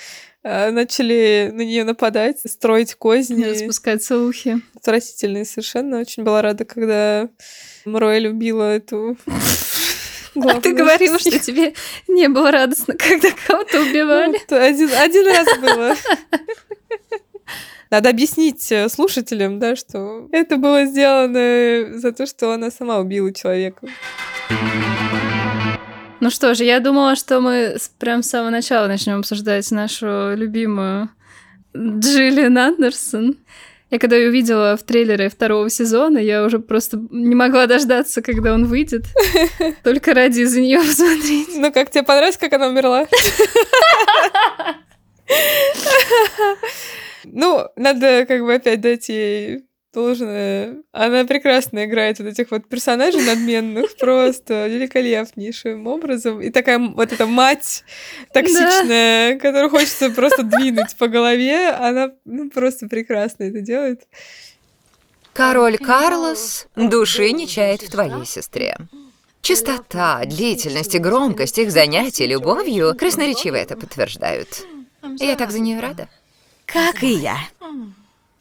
[0.43, 3.43] начали на нее нападать, строить козни.
[3.43, 4.61] Распускать слухи.
[4.75, 5.99] Отвратительные совершенно.
[5.99, 7.29] Очень была рада, когда
[7.85, 9.17] Мроя любила эту...
[10.47, 11.73] А ты говорила, что тебе
[12.07, 14.39] не было радостно, когда кого-то убивали.
[14.49, 15.95] Ну, Один, один раз было.
[17.91, 23.31] Надо объяснить э, слушателям, да, что это было сделано за то, что она сама убила
[23.31, 23.87] человека.
[26.23, 31.09] Ну что же, я думала, что мы прям с самого начала начнем обсуждать нашу любимую
[31.75, 33.35] Джиллиан Андерсон.
[33.91, 38.53] Я когда ее увидела в трейлере второго сезона, я уже просто не могла дождаться, когда
[38.53, 39.03] он выйдет.
[39.83, 41.57] Только ради из-за нее посмотреть.
[41.57, 43.05] Ну, как тебе понравилось, как она умерла?
[47.25, 50.77] Ну, надо как бы опять дать ей должное.
[50.91, 56.41] Она прекрасно играет вот этих вот персонажей надменных, просто великолепнейшим образом.
[56.41, 57.83] И такая вот эта мать
[58.33, 64.01] токсичная, которую хочется просто двинуть по голове, она ну, просто прекрасно это делает.
[65.33, 68.77] Король Карлос души не чает в твоей сестре.
[69.41, 74.63] Частота, длительность и громкость их занятий любовью красноречиво это подтверждают.
[75.19, 76.07] Я так за нее рада.
[76.65, 77.37] Как и я.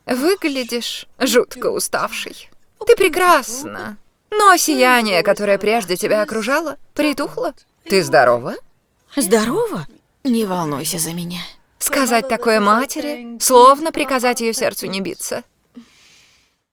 [0.07, 2.51] Выглядишь жутко уставшей.
[2.87, 3.97] Ты прекрасна.
[4.31, 7.55] Но сияние, которое прежде тебя окружало, притухло.
[7.85, 8.57] Ты здорова?
[9.15, 9.87] Здорово?
[10.25, 11.41] Не волнуйся за меня.
[11.79, 15.43] Сказать такое матери, словно приказать ее сердцу не биться.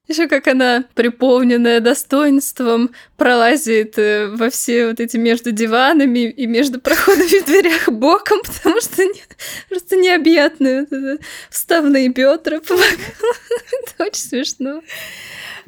[0.10, 6.82] Еще как она, преполненная достоинством, пролазит э, во все вот эти между диванами и между
[6.82, 9.22] проходами в дверях боком, потому что не-
[9.70, 12.58] просто необъятные вот вставные бедра.
[12.58, 14.82] Это очень смешно.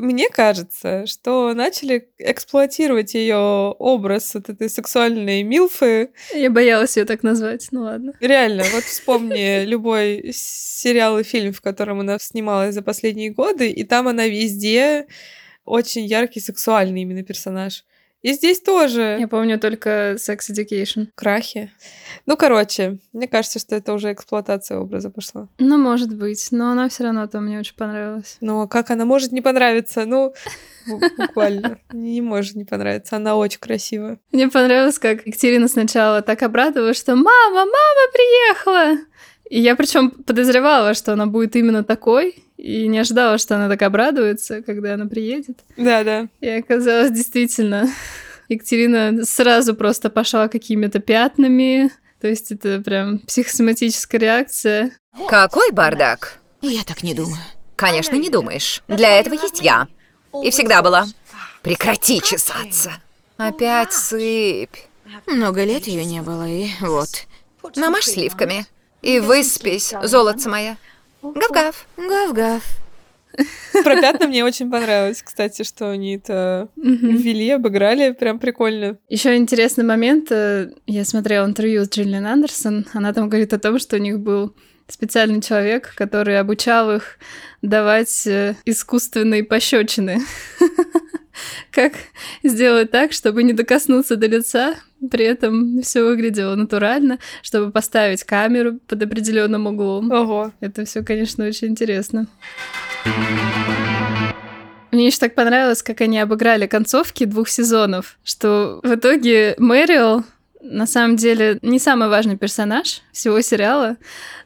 [0.01, 6.09] Мне кажется, что начали эксплуатировать ее образ вот этой сексуальной милфы.
[6.33, 8.13] Я боялась ее так назвать, ну ладно.
[8.19, 13.83] Реально, вот вспомни любой сериал и фильм, в котором она снималась за последние годы, и
[13.83, 15.05] там она везде
[15.65, 17.83] очень яркий сексуальный именно персонаж.
[18.21, 19.17] И здесь тоже.
[19.19, 21.07] Я помню только Sex Education.
[21.15, 21.71] Крахи.
[22.25, 25.47] Ну, короче, мне кажется, что это уже эксплуатация образа пошла.
[25.57, 28.37] Ну, может быть, но она все равно там мне очень понравилась.
[28.41, 30.05] Ну, а как она может не понравиться?
[30.05, 30.33] Ну,
[31.17, 31.79] буквально.
[31.93, 33.15] Не может не понравиться.
[33.15, 34.19] Она очень красивая.
[34.31, 38.97] Мне понравилось, как Екатерина сначала так обрадовалась, что «Мама, мама приехала!»
[39.49, 43.81] И я причем подозревала, что она будет именно такой, и не ожидала, что она так
[43.81, 45.59] обрадуется, когда она приедет.
[45.77, 46.27] Да, да.
[46.41, 47.89] И оказалось действительно.
[48.49, 51.91] Екатерина сразу просто пошла какими-то пятнами.
[52.19, 54.91] То есть это прям психосоматическая реакция.
[55.27, 56.37] Какой бардак?
[56.61, 57.41] Я так не думаю.
[57.75, 58.83] Конечно, не думаешь.
[58.87, 59.87] Для этого есть я.
[60.43, 61.07] И всегда была.
[61.63, 62.91] Прекрати чесаться.
[63.37, 64.77] Опять сыпь.
[65.25, 67.25] Много лет ее не было, и вот.
[67.75, 68.67] Намажь сливками.
[69.01, 70.77] И выспись, золотце моя.
[71.21, 71.85] Гав-гав.
[71.97, 72.63] Гав-гав.
[73.83, 78.97] Про пятна мне очень понравилось, кстати, что они это ввели, обыграли, прям прикольно.
[79.07, 80.31] Еще интересный момент.
[80.31, 82.85] э, Я смотрела интервью с Джиллиан Андерсон.
[82.93, 84.53] Она там говорит о том, что у них был
[84.91, 87.17] специальный человек, который обучал их
[87.61, 90.21] давать э, искусственные пощечины.
[91.71, 91.93] Как
[92.43, 94.75] сделать так, чтобы не докоснуться до лица,
[95.09, 100.11] при этом все выглядело натурально, чтобы поставить камеру под определенным углом.
[100.11, 100.51] Ого.
[100.59, 102.27] Это все, конечно, очень интересно.
[104.91, 110.25] Мне еще так понравилось, как они обыграли концовки двух сезонов, что в итоге Мэрил
[110.61, 113.97] на самом деле не самый важный персонаж всего сериала,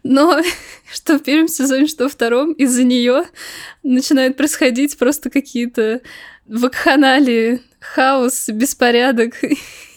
[0.04, 0.41] но
[0.93, 3.25] что в первом сезоне, что во втором, из-за нее
[3.84, 6.01] начинают происходить просто какие-то
[6.47, 9.36] вакханалии, хаос, беспорядок.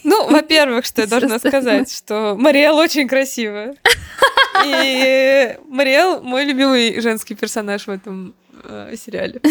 [0.03, 3.75] Ну, во-первых, что я должна сказать, что Мариэл очень красивая.
[4.65, 9.41] И Мариэл мой любимый женский персонаж в этом э, сериале.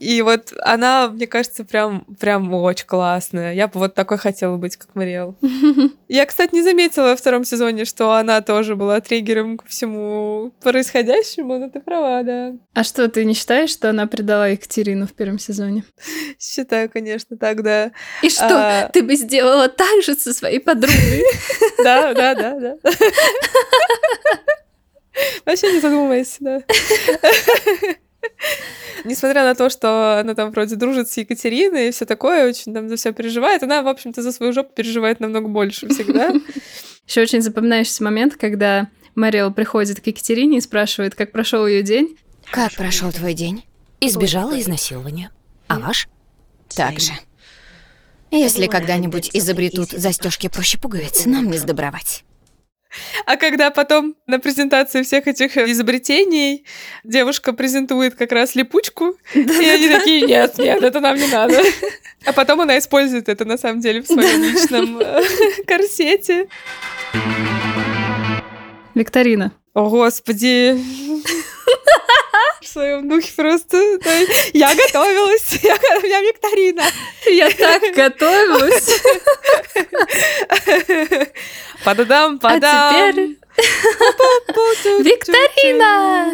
[0.00, 3.52] И вот она, мне кажется, прям, прям очень классная.
[3.52, 5.36] Я бы вот такой хотела быть, как Мариэл.
[6.08, 11.58] Я, кстати, не заметила во втором сезоне, что она тоже была триггером ко всему происходящему,
[11.58, 12.54] но ты права, да.
[12.72, 15.84] А что, ты не считаешь, что она предала Екатерину в первом сезоне?
[16.40, 17.92] Считаю, конечно, так, да.
[18.22, 18.88] И что, А.
[18.88, 21.24] ты бы сделала так же со своей подругой?
[21.84, 22.76] Да, да, да, да.
[25.44, 26.62] Вообще не задумывайся, да.
[29.04, 32.88] Несмотря на то, что она там вроде дружит с Екатериной и все такое, очень там
[32.88, 36.32] за все переживает, она, в общем-то, за свою жопу переживает намного больше всегда.
[37.06, 42.16] Еще очень запоминающийся момент, когда Мэрил приходит к Екатерине и спрашивает, как прошел ее день.
[42.50, 43.64] Как прошел твой день?
[44.00, 45.30] Избежала изнасилования.
[45.66, 46.08] А ваш?
[46.74, 47.12] Так же.
[48.30, 52.24] Если когда-нибудь изобретут застежки проще пуговиц, нам не сдобровать.
[53.26, 56.64] А когда потом на презентации всех этих изобретений
[57.04, 61.60] девушка презентует как раз липучку, и они такие, нет, нет, это нам не надо.
[62.26, 65.22] А потом она использует это на самом деле в своем личном э,
[65.66, 66.48] корсете.
[68.94, 69.52] Викторина.
[69.72, 70.78] О, господи.
[72.72, 73.76] Своем духе просто.
[74.52, 75.58] Я готовилась.
[75.62, 76.84] Я, у меня викторина.
[77.26, 79.00] Я так готовилась.
[81.84, 83.12] Пададам, А падам.
[83.12, 83.36] теперь
[85.04, 86.32] Викторина!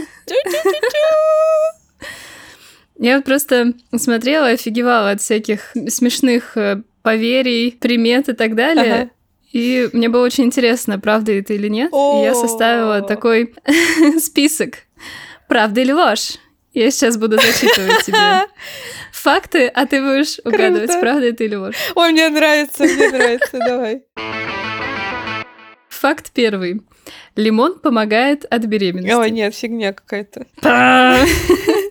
[2.99, 8.95] Я вот просто смотрела, офигевала от всяких смешных э, поверий, примет и так далее.
[8.95, 9.11] Ага.
[9.53, 11.93] И мне было очень интересно, правда это или нет.
[11.93, 13.55] И я составила такой
[14.19, 14.79] список.
[15.49, 16.37] Правда или ложь?
[16.73, 18.47] Я сейчас буду зачитывать тебе
[19.13, 21.01] факты, а ты будешь угадывать, Круто.
[21.01, 21.75] правда это или ложь.
[21.95, 24.03] Ой, мне нравится, мне нравится, давай.
[25.89, 26.83] Факт первый.
[27.35, 29.15] Лимон помогает от беременности.
[29.15, 30.47] Ой, нет, фигня какая-то.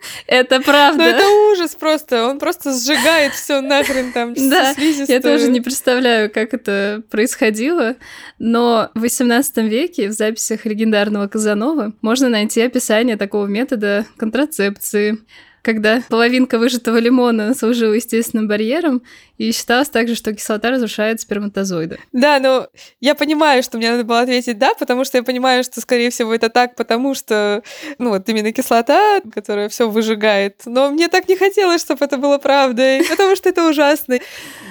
[0.28, 1.04] Это правда.
[1.04, 2.26] Ну это ужас просто.
[2.28, 4.34] Он просто сжигает все нахрен там.
[4.56, 4.74] Да.
[5.08, 7.96] Я тоже не представляю, как это происходило,
[8.40, 15.18] но в XVIII веке в записях легендарного Казанова можно найти описание такого метода контрацепции,
[15.66, 19.02] когда половинка выжатого лимона служила естественным барьером,
[19.38, 22.00] и считалось также, что кислота разрушает сперматозоиды.
[22.14, 22.68] Да, но
[23.02, 26.34] я понимаю, что мне надо было ответить да, потому что я понимаю, что, скорее всего,
[26.34, 27.64] это так, потому что,
[27.98, 30.62] ну, вот именно кислота, которая все выжигает.
[30.66, 34.20] Но мне так не хотелось, чтобы это было правдой, потому что это ужасно.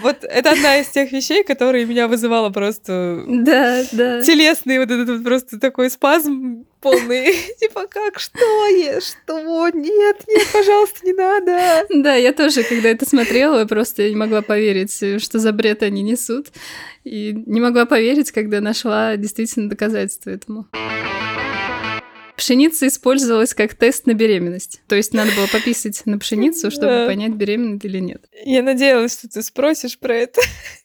[0.02, 4.22] Вот это одна из тех вещей, которые меня вызывала просто Да, да.
[4.22, 7.32] телесный вот этот вот просто такой спазм полный.
[7.61, 9.68] Типа, как, что ешь, что?
[9.70, 11.87] Нет, нет, пожалуйста, не надо.
[11.91, 16.49] Да, я тоже, когда это смотрела, просто не могла поверить, что за бред они несут.
[17.03, 20.66] И не могла поверить, когда нашла действительно доказательства этому.
[22.37, 24.82] Пшеница использовалась как тест на беременность.
[24.89, 27.07] То есть надо было пописать на пшеницу, чтобы Да.
[27.07, 28.24] понять, беременна или нет.
[28.45, 30.41] Я надеялась, что ты спросишь про это.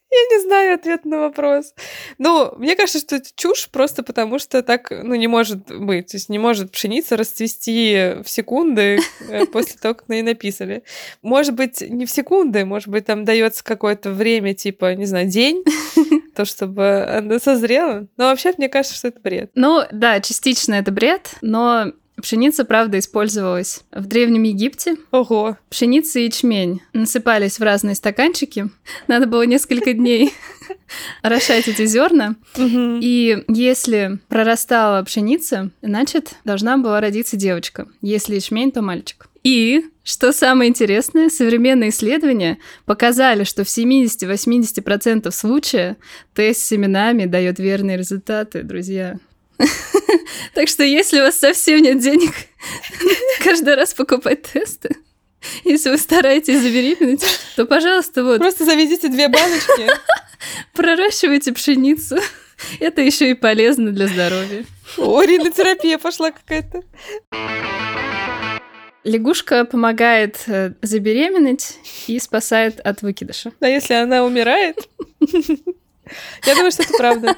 [0.12, 1.74] Я не знаю ответ на вопрос.
[2.18, 6.08] Ну, мне кажется, что это чушь просто потому, что так, ну, не может быть.
[6.08, 9.00] То есть не может пшеница расцвести в секунды
[9.30, 10.84] э, после того, как на ней написали.
[11.22, 15.64] Может быть, не в секунды, может быть, там дается какое-то время, типа, не знаю, день,
[16.36, 18.08] то, чтобы она созрела.
[18.18, 19.52] Но вообще, мне кажется, что это бред.
[19.54, 24.96] Ну, да, частично это бред, но пшеница, правда, использовалась в Древнем Египте.
[25.12, 25.58] Ого.
[25.70, 28.70] Пшеница и ячмень насыпались в разные стаканчики.
[29.08, 30.34] Надо было несколько дней
[31.22, 32.36] орошать эти зерна.
[32.58, 37.88] И если прорастала пшеница, значит, должна была родиться девочка.
[38.02, 39.30] Если ячмень, то мальчик.
[39.44, 45.96] И, что самое интересное, современные исследования показали, что в 70-80% случаев
[46.34, 49.18] тест с семенами дает верные результаты, друзья.
[50.54, 52.34] Так что если у вас совсем нет денег
[53.44, 54.96] каждый раз покупать тесты,
[55.64, 57.24] если вы стараетесь забеременеть,
[57.56, 59.90] то, пожалуйста, вот, Просто заведите две баночки.
[60.74, 62.18] проращивайте пшеницу.
[62.80, 64.66] Это еще и полезно для здоровья.
[64.98, 66.84] О, ринотерапия пошла какая-то.
[69.06, 73.54] Лягушка помогает э, забеременеть и спасает от выкидыша.
[73.62, 74.90] А если она умирает?
[76.46, 77.36] Я думаю, что это правда.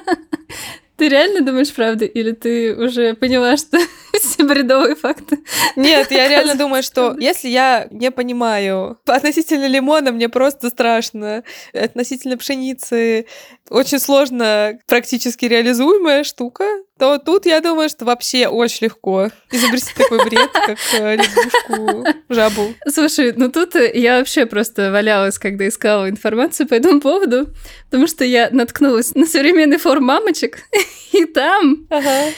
[0.96, 2.04] Ты реально думаешь правда?
[2.04, 3.78] Или ты уже поняла, что
[4.12, 5.38] все бредовые факты?
[5.76, 11.44] Нет, я реально думаю, что если я не понимаю относительно лимона, мне просто страшно.
[11.72, 13.26] Относительно пшеницы
[13.70, 16.64] очень сложно практически реализуемая штука,
[16.98, 22.74] то тут я думаю, что вообще очень легко изобрести такой бред, как э, лягушку, жабу.
[22.88, 27.48] Слушай, ну тут э, я вообще просто валялась, когда искала информацию по этому поводу,
[27.86, 30.58] потому что я наткнулась на современный форум мамочек,
[31.12, 32.32] и там Ага.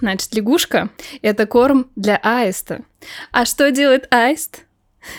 [0.00, 0.90] Значит, лягушка—
[1.22, 2.82] это корм для аиста.
[3.30, 4.64] А что делает аист?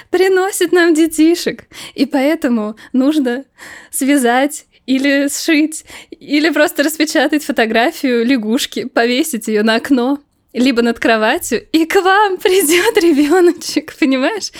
[0.09, 1.65] Приносит нам детишек.
[1.93, 3.45] И поэтому нужно
[3.91, 10.19] связать или сшить, или просто распечатать фотографию лягушки, повесить ее на окно,
[10.53, 14.51] либо над кроватью, и к вам придет ребеночек, понимаешь?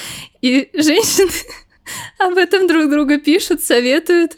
[0.42, 1.32] И женщины
[2.20, 4.36] об этом друг друга пишут, советуют.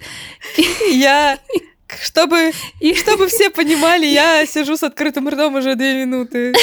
[0.91, 1.39] Я,
[2.01, 6.53] чтобы, И чтобы все понимали, я сижу с открытым ртом уже две минуты.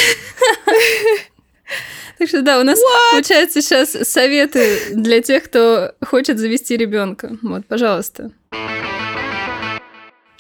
[2.19, 2.79] Так что да, у нас
[3.11, 7.37] получается сейчас советы для тех, кто хочет завести ребенка.
[7.43, 8.31] Вот, пожалуйста.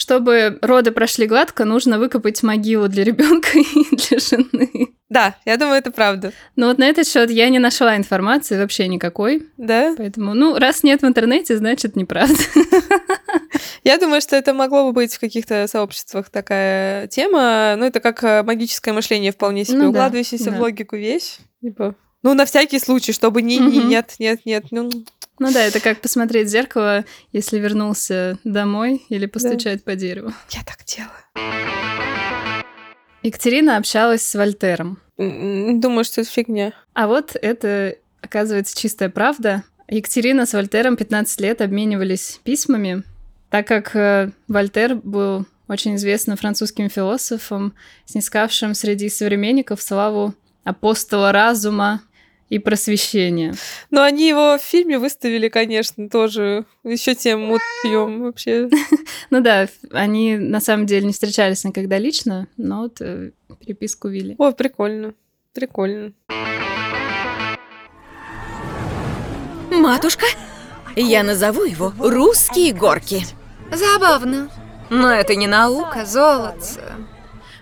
[0.05, 4.89] Чтобы роды прошли гладко, нужно выкопать могилу для ребенка и для жены.
[5.09, 6.35] Да, я думаю, это правда.
[6.57, 9.49] Но вот на этот счет я не нашла информации вообще никакой.
[9.57, 9.95] Да?
[9.97, 12.35] Поэтому, ну, раз нет в интернете, значит, неправда.
[13.85, 17.75] Я думаю, что это могло бы быть в каких-то сообществах такая тема.
[17.79, 20.61] Ну, это как э, магическое мышление вполне себе Ну да, укладывающаяся в да.
[20.61, 21.37] логику вещь.
[21.63, 21.95] Типа,
[22.25, 24.65] ну, на всякий случай, чтобы не, не- нет, нет, нет.
[24.71, 24.91] Ну,
[25.39, 30.33] Ну да, это как посмотреть в зеркало, если вернулся домой или постучать по дереву.
[30.51, 31.11] я так делаю.
[33.23, 34.99] Екатерина общалась с Вольтером.
[35.19, 36.73] Думаю, что это фигня.
[36.95, 39.63] А вот это, оказывается, чистая правда.
[39.89, 43.03] Екатерина с Вольтером 15 лет обменивались письмами,
[43.51, 47.75] так как э, Вольтер был очень известным французским философом,
[48.07, 52.01] снискавшим среди современников славу апостола разума
[52.49, 53.55] и просвещения.
[53.91, 58.69] Но они его в фильме выставили, конечно, тоже еще тем мутьем вообще.
[59.31, 64.37] Ну да, они на самом деле не встречались никогда лично, но вот э, переписку вели.
[64.39, 65.15] О, прикольно.
[65.53, 66.13] Прикольно.
[69.71, 70.27] Матушка,
[70.95, 73.25] я назову его «Русские горки».
[73.73, 74.51] Забавно.
[74.91, 76.81] Но это не наука, золотце.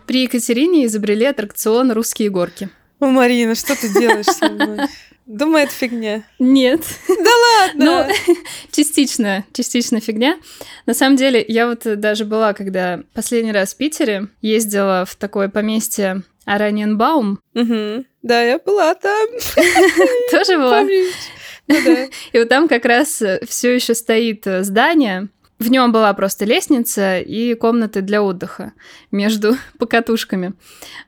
[0.07, 2.69] При Екатерине изобрели аттракцион «Русские горки».
[3.03, 4.87] О, Марина, что ты делаешь со мной?
[5.27, 6.23] Думаю, это фигня.
[6.39, 8.07] Нет, Ладно.
[8.29, 8.37] Ну,
[8.71, 10.39] частично, частично фигня.
[10.87, 15.49] На самом деле, я вот даже была, когда последний раз в Питере ездила в такое
[15.49, 18.07] поместье Араньенбаум, Мгм.
[18.23, 19.29] Да, я была там.
[20.31, 20.83] тоже была.
[20.83, 22.05] Ну да.
[22.33, 25.27] И вот там как раз все еще стоит э, здание.
[25.63, 28.73] В нем была просто лестница и комнаты для отдыха
[29.13, 30.55] между покатушками.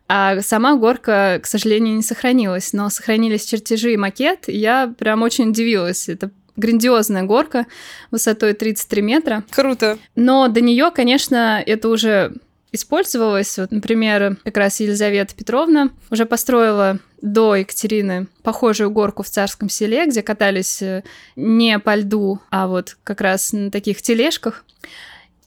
[0.06, 4.48] А сама горка, к сожалению, не сохранилась, но сохранились чертежи и макет.
[4.48, 6.08] И я прям очень удивилась.
[6.08, 7.66] Это грандиозная горка
[8.12, 9.42] высотой 33 метра.
[9.50, 9.98] Круто.
[10.14, 12.34] Но до нее, конечно, это уже
[12.74, 13.58] использовалось.
[13.58, 20.06] Вот, например, как раз Елизавета Петровна уже построила до Екатерины похожую горку в Царском селе,
[20.06, 21.04] где катались э,
[21.36, 24.64] не по льду, а вот как раз на таких тележках.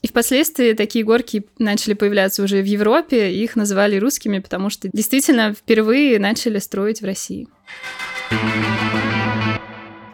[0.02, 5.54] И впоследствии такие горки начали появляться уже в Европе, их называли русскими, потому что действительно
[5.54, 7.48] впервые начали строить в России.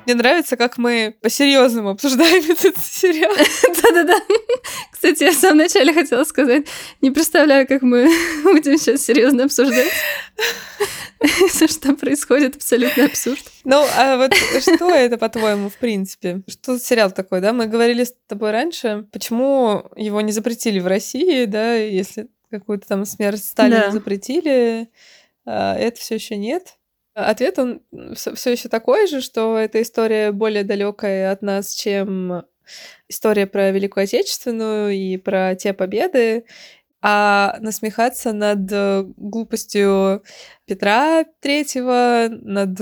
[0.07, 3.33] Мне нравится, как мы по-серьезному обсуждаем этот сериал.
[3.83, 4.21] Да-да-да.
[4.91, 6.67] Кстати, я в самом начале хотела сказать,
[7.01, 8.09] не представляю, как мы
[8.43, 9.93] будем сейчас серьезно обсуждать,
[11.67, 13.43] что происходит, абсолютно абсурд.
[13.65, 16.43] Ну, а вот что это, по-твоему, в принципе?
[16.49, 17.53] Что за сериал такой, да?
[17.53, 23.05] Мы говорили с тобой раньше, почему его не запретили в России, да, если какую-то там
[23.05, 24.89] смерть Сталина запретили,
[25.47, 26.77] а это все еще нет.
[27.15, 27.81] Ответ он
[28.15, 32.45] все еще такой же, что эта история более далекая от нас, чем
[33.09, 36.45] история про Великую Отечественную и про те победы,
[37.03, 38.67] а насмехаться над
[39.17, 40.25] глупостью
[40.67, 42.81] Петра Третьего, над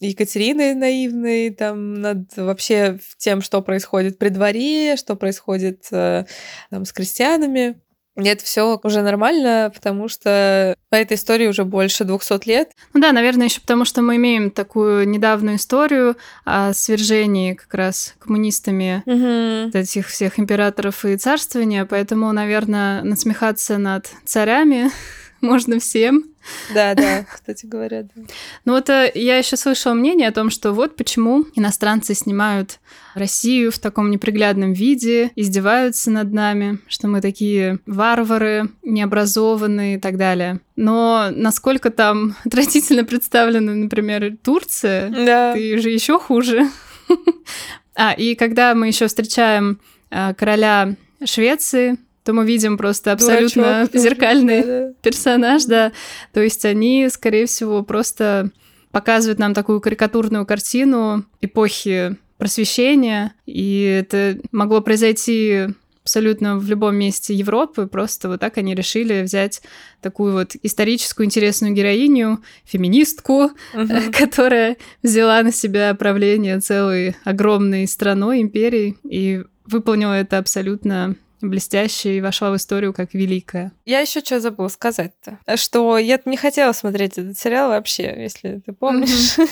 [0.00, 6.24] Екатериной наивной, там, над вообще тем, что происходит при дворе, что происходит э,
[6.70, 7.78] там, с крестьянами.
[8.18, 12.70] Нет, все уже нормально, потому что по этой истории уже больше 200 лет.
[12.92, 18.16] Ну да, наверное, еще потому что мы имеем такую недавнюю историю о свержении как раз
[18.18, 19.78] коммунистами угу.
[19.78, 24.90] этих всех императоров и царствования, поэтому, наверное, насмехаться над царями
[25.40, 26.24] можно всем.
[26.74, 28.22] Да, да, кстати говоря, да.
[28.64, 32.80] Ну вот э, я еще слышала мнение о том, что вот почему иностранцы снимают
[33.14, 40.16] Россию в таком неприглядном виде, издеваются над нами, что мы такие варвары, необразованные и так
[40.16, 40.60] далее.
[40.76, 45.52] Но насколько там отвратительно представлена, например, Турция, да.
[45.52, 46.68] ты же еще хуже.
[47.94, 49.80] А, и когда мы еще встречаем
[50.10, 51.98] э, короля Швеции,
[52.28, 54.92] то мы видим просто абсолютно Дурачок, зеркальный да, да.
[55.00, 55.92] персонаж, да.
[56.34, 58.50] То есть они, скорее всего, просто
[58.90, 65.68] показывают нам такую карикатурную картину эпохи просвещения, и это могло произойти
[66.02, 67.86] абсолютно в любом месте Европы.
[67.86, 69.62] Просто вот так они решили взять
[70.02, 74.12] такую вот историческую интересную героиню, феминистку, uh-huh.
[74.18, 82.20] которая взяла на себя правление целой огромной страной, империей, и выполнила это абсолютно блестящая и
[82.20, 83.72] вошла в историю как великая.
[83.84, 88.72] Я еще что забыла сказать-то, что я не хотела смотреть этот сериал вообще, если ты
[88.72, 89.36] помнишь.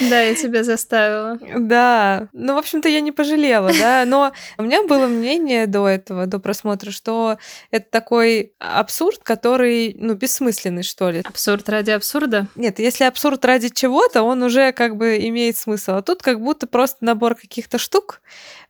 [0.00, 1.38] Да, я тебя заставила.
[1.56, 6.26] Да, ну, в общем-то, я не пожалела, да, но у меня было мнение до этого,
[6.26, 7.38] до просмотра, что
[7.70, 11.22] это такой абсурд, который, ну, бессмысленный, что ли.
[11.24, 12.48] Абсурд ради абсурда?
[12.54, 16.66] Нет, если абсурд ради чего-то, он уже как бы имеет смысл, а тут как будто
[16.66, 18.20] просто набор каких-то штук,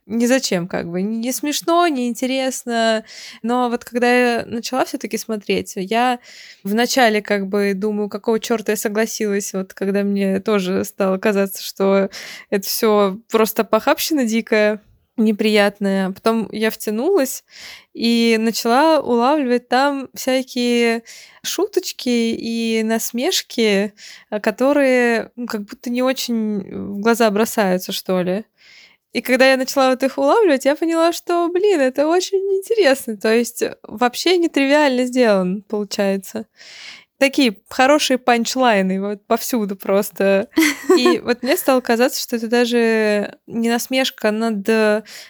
[0.05, 1.01] ни зачем, как бы.
[1.01, 3.03] Не смешно, не интересно.
[3.41, 6.19] Но вот когда я начала все-таки смотреть, я
[6.63, 12.09] вначале как бы думаю, какого черта я согласилась, вот когда мне тоже стало казаться, что
[12.49, 14.81] это все просто похабщина дикая
[15.17, 16.11] неприятная.
[16.11, 17.43] Потом я втянулась
[17.93, 21.03] и начала улавливать там всякие
[21.43, 23.93] шуточки и насмешки,
[24.41, 26.59] которые ну, как будто не очень
[26.95, 28.45] в глаза бросаются, что ли.
[29.15, 33.15] И когда я начала вот их улавливать, я поняла, что, блин, это очень интересно.
[33.15, 36.47] То есть вообще нетривиально сделан, получается.
[37.17, 40.49] Такие хорошие панчлайны вот повсюду просто.
[40.97, 44.67] И вот мне стало казаться, что это даже не насмешка над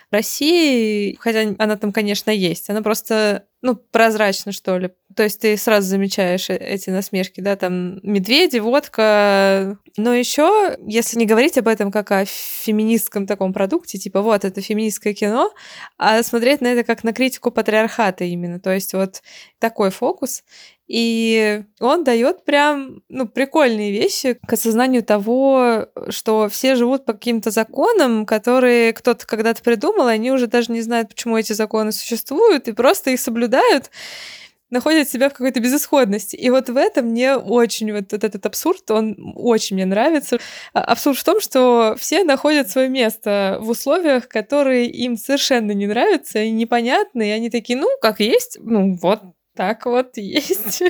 [0.09, 2.67] Россией, хотя она там, конечно, есть.
[2.71, 4.89] Она просто, ну, прозрачна, что ли.
[5.15, 9.77] То есть ты сразу замечаешь э, эти насмешки, да, там медведи, водка.
[9.97, 14.61] Но еще, если не говорить об этом как о феминистском таком продукте, типа вот это
[14.61, 15.51] феминистское кино,
[15.97, 18.59] а смотреть на это как на критику патриархата именно.
[18.59, 19.21] То есть вот
[19.59, 20.43] такой фокус.
[20.87, 27.49] И он дает прям, ну, прикольные вещи к осознанию того, что все живут по каким-то
[27.49, 32.67] законам, которые кто-то когда-то придумал, и они уже даже не знают, почему эти законы существуют,
[32.67, 33.89] и просто их соблюдают
[34.75, 36.35] находят себя в какой-то безысходности.
[36.35, 40.37] И вот в этом мне очень вот, вот этот абсурд, он очень мне нравится.
[40.73, 45.87] А, абсурд в том, что все находят свое место в условиях, которые им совершенно не
[45.87, 49.21] нравятся и непонятны, и они такие, ну, как есть, ну, вот
[49.55, 50.83] так вот есть.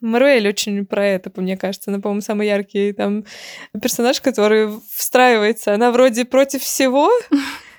[0.00, 1.90] Маруэль очень про это, мне кажется.
[1.90, 3.24] Она, по-моему, самый яркий там
[3.80, 5.72] персонаж, который встраивается.
[5.72, 7.10] Она вроде против всего,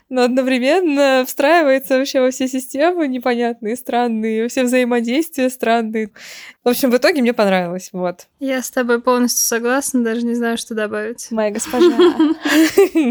[0.09, 6.11] но одновременно встраивается вообще во все системы непонятные, странные, все взаимодействия странные.
[6.63, 8.27] В общем, в итоге мне понравилось, вот.
[8.39, 11.27] Я с тобой полностью согласна, даже не знаю, что добавить.
[11.31, 11.89] Моя госпожа.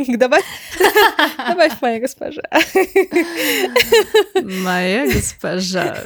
[0.08, 0.44] Добавь,
[1.48, 2.42] добавь, моя госпожа.
[4.34, 5.98] Моя госпожа.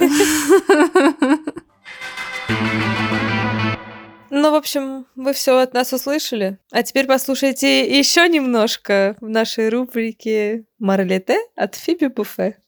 [4.31, 6.59] Ну, в общем, вы все от нас услышали.
[6.71, 12.59] А теперь послушайте еще немножко в нашей рубрике Марлете от Фиби Буфе.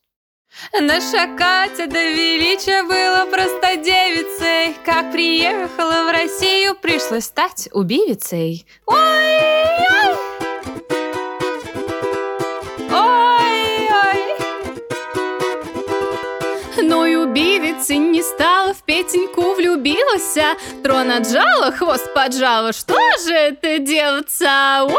[0.80, 10.16] Наша Катя до величия была просто девицей Как приехала в Россию, пришлось стать убивицей Ой-ой!
[12.90, 14.24] Ой-ой!
[16.82, 18.49] Но и убивицы не стала,
[19.11, 22.72] Петеньку влюбилась, а трон отжала, хвост поджала.
[22.72, 22.96] Что
[23.26, 24.84] же это делается?
[24.84, 24.94] У-у-у!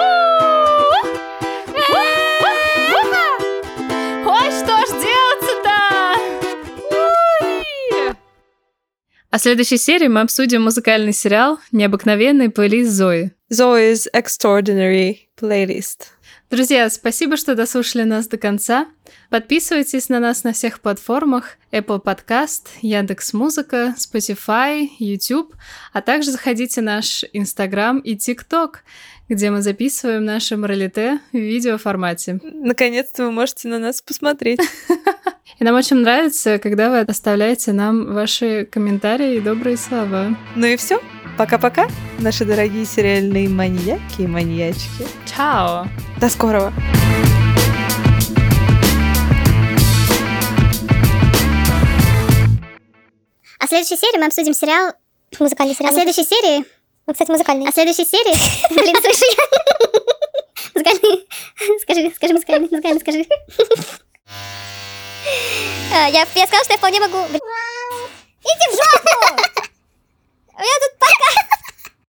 [4.26, 5.76] Ой, что ж делаться-то?
[6.91, 8.16] Ой!
[9.30, 13.32] А в следующей серии мы обсудим музыкальный сериал «Необыкновенный плейлист Зои».
[13.49, 16.07] Zoe's Extraordinary Playlist.
[16.52, 18.88] Друзья, спасибо, что дослушали нас до конца.
[19.30, 25.56] Подписывайтесь на нас на всех платформах Apple Podcast, Яндекс Музыка, Spotify, YouTube,
[25.93, 28.80] а также заходите в наш Instagram и TikTok,
[29.30, 32.41] где мы записываем наши моралите в видеоформате.
[32.43, 34.60] Наконец-то вы можете на нас посмотреть.
[35.60, 40.36] И нам очень нравится, когда вы оставляете нам ваши комментарии и добрые слова.
[40.56, 40.99] Ну и все.
[41.42, 41.88] Пока-пока,
[42.20, 45.08] наши дорогие сериальные маньяки и маньячки.
[45.26, 45.88] Чао!
[46.20, 46.72] До скорого!
[53.58, 54.94] А в следующей серии мы обсудим сериал...
[55.39, 55.89] Музыкальный сериал.
[55.89, 56.64] А в следующей серии...
[57.08, 57.68] Ну, кстати, музыкальный.
[57.68, 58.70] А в следующей серии...
[58.76, 59.60] Блин, слышу я.
[60.76, 61.28] Музыкальный...
[61.82, 63.26] Скажи, скажи музыкальный, музыкальный, скажи.
[65.92, 67.18] А, Я, я сказала, что я вполне могу...
[67.26, 67.39] Иди
[68.70, 69.71] в жопу!
[70.62, 71.71] У меня тут пока...